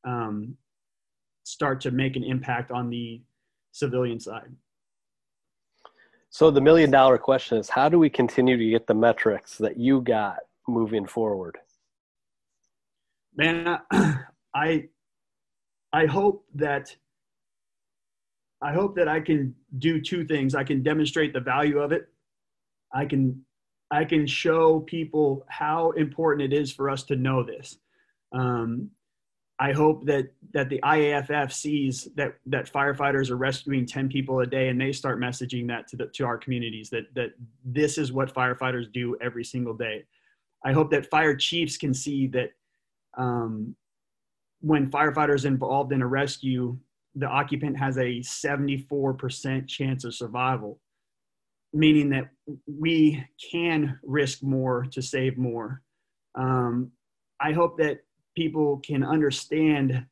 um, 0.06 0.56
start 1.44 1.80
to 1.82 1.90
make 1.90 2.16
an 2.16 2.24
impact 2.24 2.70
on 2.70 2.90
the 2.90 3.22
civilian 3.72 4.20
side. 4.20 4.52
So 6.32 6.50
the 6.50 6.62
million 6.62 6.90
dollar 6.90 7.18
question 7.18 7.58
is 7.58 7.68
how 7.68 7.90
do 7.90 7.98
we 7.98 8.08
continue 8.08 8.56
to 8.56 8.70
get 8.70 8.86
the 8.86 8.94
metrics 8.94 9.58
that 9.58 9.76
you 9.76 10.00
got 10.00 10.38
moving 10.66 11.06
forward? 11.06 11.58
Man, 13.36 13.78
I 14.54 14.88
I 15.92 16.06
hope 16.06 16.46
that 16.54 16.96
I 18.62 18.72
hope 18.72 18.96
that 18.96 19.08
I 19.08 19.20
can 19.20 19.54
do 19.78 20.00
two 20.00 20.24
things. 20.24 20.54
I 20.54 20.64
can 20.64 20.82
demonstrate 20.82 21.34
the 21.34 21.40
value 21.40 21.80
of 21.80 21.92
it. 21.92 22.08
I 22.94 23.04
can 23.04 23.44
I 23.90 24.06
can 24.06 24.26
show 24.26 24.80
people 24.80 25.44
how 25.50 25.90
important 25.90 26.50
it 26.50 26.56
is 26.58 26.72
for 26.72 26.88
us 26.88 27.02
to 27.04 27.16
know 27.16 27.42
this. 27.42 27.76
Um, 28.32 28.90
I 29.58 29.72
hope 29.72 30.06
that 30.06 30.32
that 30.54 30.68
the 30.68 30.80
IAFF 30.82 31.52
sees 31.52 32.08
that 32.16 32.34
that 32.46 32.72
firefighters 32.72 33.30
are 33.30 33.36
rescuing 33.36 33.86
10 33.86 34.08
people 34.08 34.40
a 34.40 34.46
day 34.46 34.68
and 34.68 34.80
they 34.80 34.92
start 34.92 35.20
messaging 35.20 35.68
that 35.68 35.86
to 35.88 35.96
the 35.96 36.06
to 36.14 36.24
our 36.24 36.38
communities 36.38 36.90
that 36.90 37.14
that 37.14 37.30
this 37.64 37.98
is 37.98 38.12
what 38.12 38.34
firefighters 38.34 38.92
do 38.92 39.16
every 39.20 39.44
single 39.44 39.74
day. 39.74 40.04
I 40.64 40.72
hope 40.72 40.90
that 40.90 41.10
fire 41.10 41.36
chiefs 41.36 41.76
can 41.76 41.92
see 41.92 42.26
that 42.28 42.50
um, 43.16 43.74
when 44.60 44.90
firefighters 44.90 45.44
involved 45.44 45.92
in 45.92 46.02
a 46.02 46.06
rescue, 46.06 46.78
the 47.14 47.26
occupant 47.26 47.76
has 47.78 47.98
a 47.98 48.20
74% 48.20 49.68
chance 49.68 50.04
of 50.04 50.14
survival, 50.14 50.80
meaning 51.72 52.08
that 52.10 52.30
we 52.66 53.22
can 53.50 53.98
risk 54.02 54.42
more 54.42 54.86
to 54.92 55.02
save 55.02 55.36
more. 55.36 55.82
Um, 56.36 56.92
I 57.40 57.52
hope 57.52 57.76
that 57.78 57.98
people 58.36 58.78
can 58.78 59.04
understand 59.04 60.04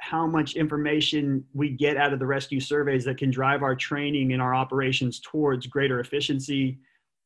how 0.00 0.26
much 0.26 0.56
information 0.56 1.44
we 1.52 1.70
get 1.70 1.96
out 1.96 2.12
of 2.12 2.18
the 2.18 2.26
rescue 2.26 2.60
surveys 2.60 3.04
that 3.04 3.18
can 3.18 3.30
drive 3.30 3.62
our 3.62 3.74
training 3.74 4.32
and 4.32 4.40
our 4.40 4.54
operations 4.54 5.20
towards 5.20 5.66
greater 5.66 6.00
efficiency 6.00 6.78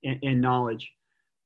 and, 0.03 0.19
and 0.23 0.41
knowledge. 0.41 0.91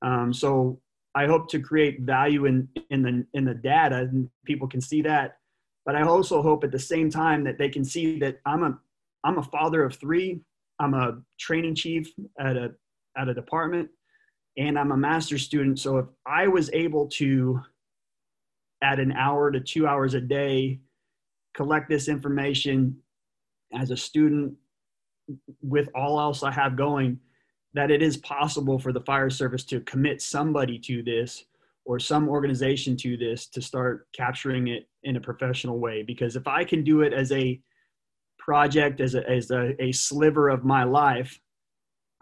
Um, 0.03 0.33
so 0.33 0.81
I 1.15 1.27
hope 1.27 1.49
to 1.51 1.61
create 1.61 2.01
value 2.01 2.47
in, 2.47 2.69
in 2.91 3.03
the 3.03 3.27
in 3.35 3.45
the 3.45 3.55
data 3.55 3.97
and 3.97 4.31
people 4.47 4.69
can 4.69 4.81
see 4.81 5.03
that. 5.03 5.39
But 5.85 5.97
I 5.97 6.03
also 6.03 6.43
hope 6.43 6.65
at 6.65 6.73
the 6.73 6.79
same 6.79 7.11
time 7.11 7.45
that 7.45 7.59
they 7.59 7.69
can 7.69 7.85
see 7.85 8.19
that 8.21 8.41
I'm 8.47 8.63
a 8.63 8.79
I'm 9.25 9.39
a 9.39 9.43
father 9.43 9.85
of 9.85 9.97
three. 9.97 10.41
I'm 10.81 10.95
a 10.95 11.19
training 11.39 11.75
chief 11.75 12.13
at 12.39 12.57
a 12.57 12.73
at 13.17 13.29
a 13.29 13.35
department, 13.35 13.89
and 14.57 14.79
I'm 14.79 14.93
a 14.93 14.97
master's 14.97 15.43
student. 15.43 15.79
So 15.79 15.99
if 15.99 16.07
I 16.27 16.47
was 16.47 16.71
able 16.73 17.09
to 17.15 17.61
at 18.83 19.01
an 19.01 19.13
hour 19.13 19.51
to 19.51 19.61
two 19.61 19.87
hours 19.87 20.15
a 20.15 20.21
day, 20.21 20.81
collect 21.55 21.89
this 21.89 22.09
information 22.09 22.97
as 23.73 23.91
a 23.91 23.97
student 23.97 24.55
with 25.61 25.89
all 25.95 26.21
else 26.21 26.43
I 26.43 26.53
have 26.53 26.77
going, 26.77 27.19
that 27.75 27.91
it 27.91 28.03
is 28.03 28.17
possible 28.17 28.79
for 28.79 28.93
the 28.93 29.01
fire 29.01 29.31
service 29.31 29.65
to 29.65 29.81
commit 29.81 30.23
somebody 30.23 30.79
to 30.81 31.03
this 31.03 31.45
or 31.85 31.99
some 31.99 32.29
organization 32.29 32.97
to 32.99 33.17
this 33.17 33.47
to 33.47 33.63
start 33.63 34.09
capturing 34.13 34.69
it 34.69 34.89
in 35.03 35.17
a 35.17 35.21
professional 35.21 35.79
way. 35.79 36.03
Because 36.03 36.37
if 36.37 36.47
I 36.47 36.65
can 36.65 36.85
do 36.85 37.03
it 37.03 37.13
as 37.13 37.33
a 37.33 37.61
project, 38.39 39.01
as 39.01 39.15
a, 39.15 39.29
as 39.29 39.51
a, 39.51 39.81
a 39.83 39.93
sliver 39.93 40.49
of 40.49 40.65
my 40.65 40.85
life, 40.85 41.41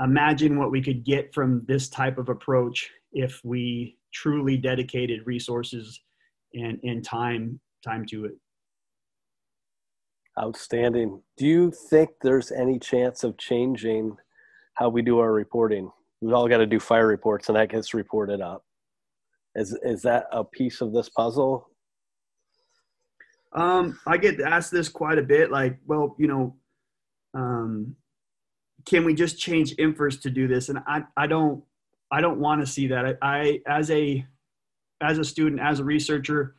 imagine 0.01 0.59
what 0.59 0.71
we 0.71 0.83
could 0.83 1.05
get 1.05 1.33
from 1.33 1.65
this 1.67 1.89
type 1.89 2.19
of 2.19 2.29
approach 2.29 2.91
if 3.13 3.41
we 3.45 3.97
truly 4.13 4.57
dedicated 4.57 5.27
resources 5.27 6.01
and 6.55 6.79
and 6.83 7.05
time 7.05 7.61
time 7.85 8.05
to 8.07 8.25
it. 8.27 8.33
Outstanding. 10.39 11.23
Do 11.39 11.47
you 11.47 11.73
think 11.89 12.11
there's 12.23 12.53
any 12.53 12.79
chance 12.79 13.25
of 13.25 13.39
changing 13.39 14.17
how 14.75 14.91
we 14.91 15.01
do 15.01 15.19
our 15.19 15.33
reporting? 15.33 15.91
We've 16.21 16.35
all 16.35 16.49
got 16.49 16.59
to 16.59 16.67
do 16.67 16.81
fire 16.81 17.07
reports 17.07 17.49
and 17.49 17.57
that 17.57 17.71
gets 17.71 17.95
reported 17.95 18.41
up. 18.41 18.65
Is 19.55 19.79
is 19.83 20.03
that 20.03 20.27
a 20.33 20.45
piece 20.45 20.81
of 20.81 20.93
this 20.93 21.09
puzzle? 21.09 21.71
Um 23.55 23.99
i 24.07 24.19
get 24.19 24.41
asked 24.41 24.71
this 24.71 24.89
quite 24.89 25.19
a 25.19 25.23
bit 25.23 25.51
like 25.51 25.79
well 25.87 26.15
you 26.19 26.27
know 26.27 26.57
um 27.33 27.97
can 28.85 29.05
we 29.05 29.15
just 29.15 29.39
change 29.39 29.75
NFIRS 29.77 30.21
to 30.23 30.31
do 30.31 30.47
this? 30.47 30.69
And 30.69 30.81
i 30.87 31.03
i 31.17 31.27
don't 31.27 31.65
i 32.11 32.21
don't 32.21 32.39
want 32.39 32.61
to 32.61 32.67
see 32.67 32.87
that. 32.89 33.07
I, 33.07 33.15
I 33.23 33.61
as 33.67 33.91
a 33.91 34.27
as 35.03 35.19
a 35.19 35.25
student, 35.25 35.61
as 35.61 35.81
a 35.81 35.85
researcher, 35.85 36.57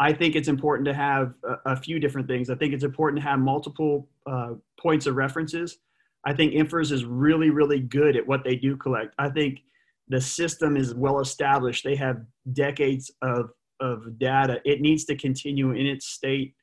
I 0.00 0.12
think 0.12 0.36
it's 0.36 0.48
important 0.48 0.86
to 0.86 0.94
have 0.94 1.34
a, 1.44 1.72
a 1.72 1.76
few 1.76 1.98
different 1.98 2.28
things. 2.28 2.50
I 2.50 2.54
think 2.54 2.72
it's 2.72 2.84
important 2.84 3.22
to 3.22 3.28
have 3.28 3.38
multiple 3.38 4.08
uh, 4.26 4.54
points 4.80 5.06
of 5.06 5.16
references. 5.16 5.78
I 6.24 6.34
think 6.34 6.52
NFIRS 6.54 6.92
is 6.92 7.04
really, 7.04 7.50
really 7.50 7.80
good 7.80 8.16
at 8.16 8.26
what 8.26 8.44
they 8.44 8.56
do 8.56 8.76
collect. 8.76 9.14
I 9.18 9.28
think 9.28 9.60
the 10.08 10.20
system 10.20 10.76
is 10.76 10.94
well 10.94 11.20
established. 11.20 11.84
They 11.84 11.96
have 11.96 12.22
decades 12.52 13.10
of, 13.22 13.50
of 13.80 14.18
data. 14.18 14.60
It 14.64 14.80
needs 14.80 15.04
to 15.06 15.16
continue 15.16 15.72
in 15.72 15.86
its 15.86 16.06
state 16.06 16.54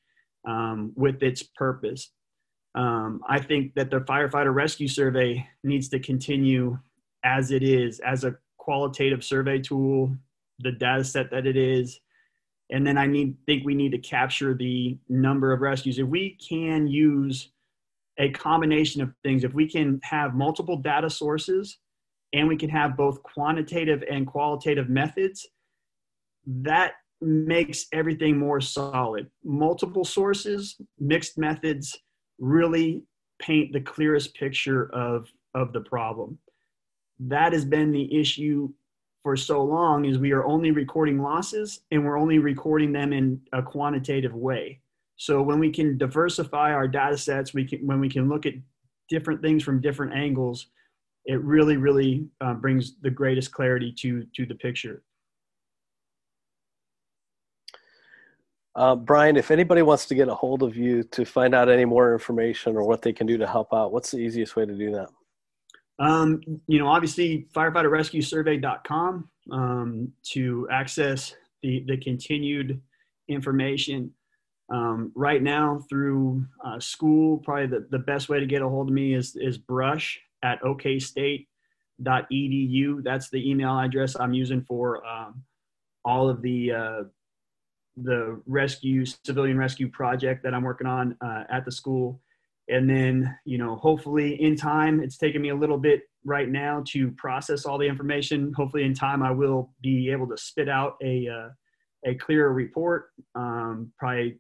um, 0.48 0.94
with 0.96 1.22
its 1.24 1.44
purpose. 1.44 2.12
Um, 2.76 3.22
I 3.30 3.40
think 3.40 3.74
that 3.76 3.90
the 3.90 4.02
firefighter 4.02 4.54
rescue 4.54 4.88
survey 4.88 5.48
needs 5.64 5.88
to 5.90 6.00
continue 6.00 6.78
as 7.24 7.52
it 7.52 7.64
is, 7.64 8.00
as 8.00 8.24
a 8.24 8.36
qualitative 8.58 9.24
survey 9.24 9.60
tool, 9.60 10.16
the 10.60 10.72
data 10.72 11.04
set 11.04 11.32
that 11.32 11.46
it 11.46 11.58
is. 11.58 12.00
And 12.72 12.86
then 12.86 12.98
I 12.98 13.06
need 13.06 13.36
think 13.46 13.64
we 13.64 13.76
need 13.76 13.92
to 13.92 13.98
capture 13.98 14.54
the 14.54 14.98
number 15.08 15.54
of 15.54 15.62
rescues. 15.62 16.00
If 16.00 16.08
we 16.08 16.38
can 16.48 16.88
use 16.88 17.52
a 18.18 18.30
combination 18.32 19.02
of 19.02 19.12
things, 19.24 19.44
if 19.44 19.54
we 19.54 19.70
can 19.70 20.00
have 20.04 20.34
multiple 20.34 20.78
data 20.78 21.10
sources 21.10 21.78
and 22.34 22.48
we 22.48 22.58
can 22.58 22.70
have 22.70 22.98
both 22.98 23.22
quantitative 23.24 24.04
and 24.10 24.26
qualitative 24.26 24.90
methods, 24.90 25.48
that 26.46 26.94
makes 27.22 27.86
everything 27.94 28.38
more 28.38 28.62
solid. 28.62 29.30
Multiple 29.44 30.06
sources, 30.06 30.80
mixed 31.00 31.38
methods 31.38 31.98
really 32.40 33.04
paint 33.40 33.74
the 33.74 33.82
clearest 33.82 34.34
picture 34.36 34.94
of, 34.94 35.28
of 35.54 35.74
the 35.74 35.82
problem. 35.82 36.38
That 37.20 37.54
has 37.54 37.66
been 37.66 37.92
the 37.92 38.14
issue 38.18 38.70
for 39.26 39.36
so 39.36 39.64
long 39.64 40.06
is 40.06 40.20
we 40.20 40.34
are 40.34 40.46
only 40.46 40.70
recording 40.70 41.20
losses 41.20 41.80
and 41.90 42.06
we're 42.06 42.20
only 42.20 42.38
recording 42.38 42.94
them 42.94 43.12
in 43.12 43.42
a 43.54 43.64
quantitative 43.64 44.36
way. 44.36 44.80
So 45.16 45.42
when 45.42 45.58
we 45.58 45.72
can 45.72 45.98
diversify 45.98 46.72
our 46.72 46.88
data 46.88 47.18
sets, 47.18 47.52
we 47.52 47.66
can 47.66 47.88
when 47.88 48.00
we 48.00 48.08
can 48.08 48.30
look 48.30 48.46
at 48.46 48.54
different 49.10 49.42
things 49.42 49.64
from 49.64 49.82
different 49.82 50.14
angles, 50.14 50.68
it 51.26 51.42
really, 51.42 51.76
really 51.76 52.28
uh, 52.40 52.54
brings 52.54 52.98
the 53.02 53.10
greatest 53.10 53.52
clarity 53.52 53.92
to 54.02 54.28
to 54.36 54.46
the 54.46 54.54
picture. 54.54 55.02
Uh, 58.76 58.96
Brian, 58.96 59.38
if 59.38 59.50
anybody 59.50 59.82
wants 59.82 60.06
to 60.06 60.14
get 60.14 60.28
a 60.28 60.36
hold 60.36 60.62
of 60.62 60.78
you 60.78 61.02
to 61.02 61.26
find 61.26 61.56
out 61.56 61.68
any 61.68 61.86
more 61.86 62.14
information 62.14 62.76
or 62.76 62.84
what 62.84 63.02
they 63.02 63.12
can 63.12 63.26
do 63.26 63.40
to 63.40 63.48
help 63.48 63.74
out, 63.74 63.92
what's 63.92 64.12
the 64.12 64.20
easiest 64.20 64.56
way 64.56 64.68
to 64.68 64.78
do 64.78 64.92
that? 64.92 65.10
Um, 66.00 66.42
you 66.68 66.80
know, 66.80 66.88
obviously, 66.88 67.48
firefighterrescuesurvey.com 67.56 69.30
um, 69.52 70.12
to 70.32 70.68
access 70.72 71.36
the, 71.62 71.84
the 71.88 71.98
continued 71.98 72.82
information. 73.28 74.12
Um, 74.74 75.12
right 75.16 75.44
now, 75.44 75.86
through 75.90 76.46
uh, 76.66 76.80
school, 76.80 77.38
probably 77.38 77.68
the, 77.68 77.88
the 77.92 78.00
best 78.00 78.30
way 78.30 78.40
to 78.40 78.46
get 78.46 78.62
a 78.62 78.70
hold 78.70 78.88
of 78.90 78.94
me 78.94 79.14
is, 79.14 79.36
is 79.36 79.58
brush 79.58 80.20
at 80.44 80.62
okstate.edu. 80.64 81.46
That's 83.04 83.30
the 83.30 83.50
email 83.50 83.80
address 83.80 84.16
I'm 84.20 84.34
using 84.34 84.64
for 84.64 85.06
um, 85.06 85.44
all 86.04 86.30
of 86.30 86.42
the 86.42 86.72
uh, 86.72 87.04
the 87.98 88.42
rescue 88.46 89.06
civilian 89.06 89.58
rescue 89.58 89.90
project 89.90 90.44
that 90.44 90.54
I'm 90.54 90.64
working 90.64 90.88
on 90.88 91.16
uh, 91.22 91.44
at 91.50 91.64
the 91.66 91.72
school. 91.72 92.22
And 92.68 92.90
then, 92.90 93.38
you 93.46 93.58
know, 93.58 93.76
hopefully 93.76 94.42
in 94.42 94.56
time, 94.56 95.02
it's 95.02 95.18
taken 95.18 95.42
me 95.42 95.50
a 95.50 95.56
little 95.56 95.78
bit 95.78 96.02
right 96.24 96.50
now 96.50 96.84
to 96.88 97.12
process 97.12 97.66
all 97.66 97.78
the 97.78 97.88
information. 97.88 98.52
Hopefully 98.54 98.84
in 98.84 98.94
time, 98.94 99.22
I 99.22 99.32
will 99.32 99.72
be 99.82 100.10
able 100.10 100.28
to 100.28 100.38
spit 100.38 100.68
out 100.68 100.96
a 101.04 101.28
uh, 101.28 101.50
a 102.06 102.16
clearer 102.16 102.54
report. 102.54 103.08
Um, 103.36 103.92
probably 103.98 104.40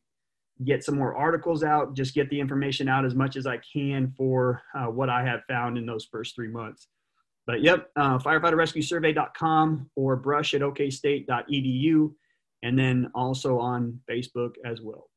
get 0.63 0.83
some 0.83 0.95
more 0.95 1.15
articles 1.15 1.63
out. 1.63 1.95
Just 1.95 2.13
get 2.13 2.29
the 2.29 2.39
information 2.39 2.87
out 2.87 3.05
as 3.05 3.15
much 3.15 3.35
as 3.35 3.45
I 3.45 3.59
can 3.73 4.13
for 4.17 4.61
uh, 4.77 4.85
what 4.85 5.09
I 5.09 5.23
have 5.25 5.41
found 5.47 5.77
in 5.77 5.85
those 5.85 6.05
first 6.05 6.35
three 6.35 6.47
months. 6.47 6.87
But 7.45 7.61
yep, 7.61 7.89
uh, 7.95 8.17
firefighterrescuesurvey.com 8.17 9.91
or 9.95 10.15
brush 10.15 10.53
at 10.53 10.61
okstate.edu 10.61 12.13
and 12.63 12.79
then 12.79 13.11
also 13.13 13.59
on 13.59 13.99
Facebook 14.09 14.53
as 14.65 14.81
well. 14.81 15.09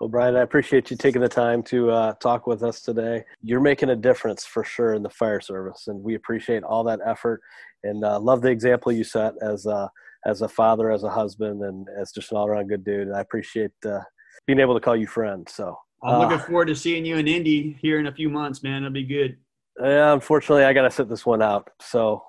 Well, 0.00 0.10
Brian, 0.10 0.36
I 0.36 0.42
appreciate 0.42 0.90
you 0.90 0.96
taking 0.96 1.22
the 1.22 1.28
time 1.28 1.62
to 1.64 1.90
uh, 1.90 2.12
talk 2.14 2.46
with 2.46 2.62
us 2.62 2.82
today. 2.82 3.24
You're 3.40 3.60
making 3.60 3.88
a 3.88 3.96
difference 3.96 4.44
for 4.44 4.62
sure 4.62 4.92
in 4.92 5.02
the 5.02 5.08
fire 5.08 5.40
service, 5.40 5.84
and 5.86 6.02
we 6.02 6.16
appreciate 6.16 6.62
all 6.64 6.84
that 6.84 7.00
effort 7.04 7.40
and 7.82 8.04
uh, 8.04 8.20
love 8.20 8.42
the 8.42 8.50
example 8.50 8.92
you 8.92 9.04
set 9.04 9.32
as 9.40 9.64
a, 9.64 9.90
as 10.26 10.42
a 10.42 10.48
father, 10.48 10.90
as 10.90 11.02
a 11.02 11.08
husband, 11.08 11.62
and 11.62 11.86
as 11.98 12.12
just 12.12 12.30
an 12.30 12.36
all 12.36 12.46
around 12.46 12.68
good 12.68 12.84
dude. 12.84 13.08
And 13.08 13.16
I 13.16 13.20
appreciate 13.20 13.70
uh, 13.86 14.00
being 14.46 14.60
able 14.60 14.74
to 14.74 14.80
call 14.80 14.96
you 14.96 15.06
friend. 15.06 15.48
So 15.48 15.74
I'm 16.02 16.20
looking 16.20 16.40
uh, 16.40 16.44
forward 16.44 16.66
to 16.66 16.76
seeing 16.76 17.06
you 17.06 17.16
in 17.16 17.26
Indy 17.26 17.78
here 17.80 17.98
in 17.98 18.06
a 18.06 18.12
few 18.12 18.28
months, 18.28 18.62
man. 18.62 18.82
It'll 18.82 18.92
be 18.92 19.04
good. 19.04 19.38
Yeah, 19.80 20.12
unfortunately, 20.12 20.64
I 20.64 20.74
got 20.74 20.82
to 20.82 20.90
sit 20.90 21.08
this 21.08 21.24
one 21.24 21.40
out. 21.40 21.70
So 21.80 22.22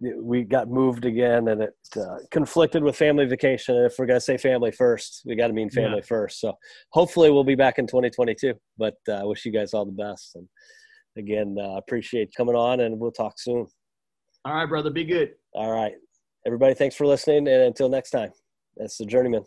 we 0.00 0.44
got 0.44 0.68
moved 0.68 1.04
again 1.04 1.48
and 1.48 1.62
it 1.62 1.74
uh, 1.96 2.18
conflicted 2.30 2.82
with 2.82 2.96
family 2.96 3.24
vacation. 3.24 3.76
And 3.76 3.86
if 3.86 3.98
we're 3.98 4.06
going 4.06 4.18
to 4.20 4.24
say 4.24 4.36
family 4.36 4.70
first 4.70 5.22
we 5.24 5.36
got 5.36 5.48
to 5.48 5.52
mean 5.52 5.70
family 5.70 5.98
yeah. 5.98 6.06
first. 6.06 6.40
So 6.40 6.54
hopefully 6.90 7.30
we'll 7.30 7.44
be 7.44 7.54
back 7.54 7.78
in 7.78 7.86
2022 7.86 8.54
but 8.76 8.94
i 9.08 9.12
uh, 9.12 9.26
wish 9.26 9.44
you 9.44 9.52
guys 9.52 9.72
all 9.74 9.86
the 9.86 9.92
best. 9.92 10.36
And 10.36 10.48
again 11.16 11.56
uh, 11.58 11.76
appreciate 11.76 12.34
coming 12.36 12.56
on 12.56 12.80
and 12.80 12.98
we'll 12.98 13.12
talk 13.12 13.38
soon. 13.38 13.66
All 14.44 14.54
right 14.54 14.68
brother. 14.68 14.90
Be 14.90 15.04
good. 15.04 15.32
All 15.54 15.72
right. 15.72 15.94
Everybody 16.46 16.74
thanks 16.74 16.94
for 16.94 17.06
listening 17.06 17.48
and 17.48 17.62
until 17.62 17.88
next 17.88 18.10
time. 18.10 18.30
That's 18.76 18.98
the 18.98 19.06
journeyman 19.06 19.44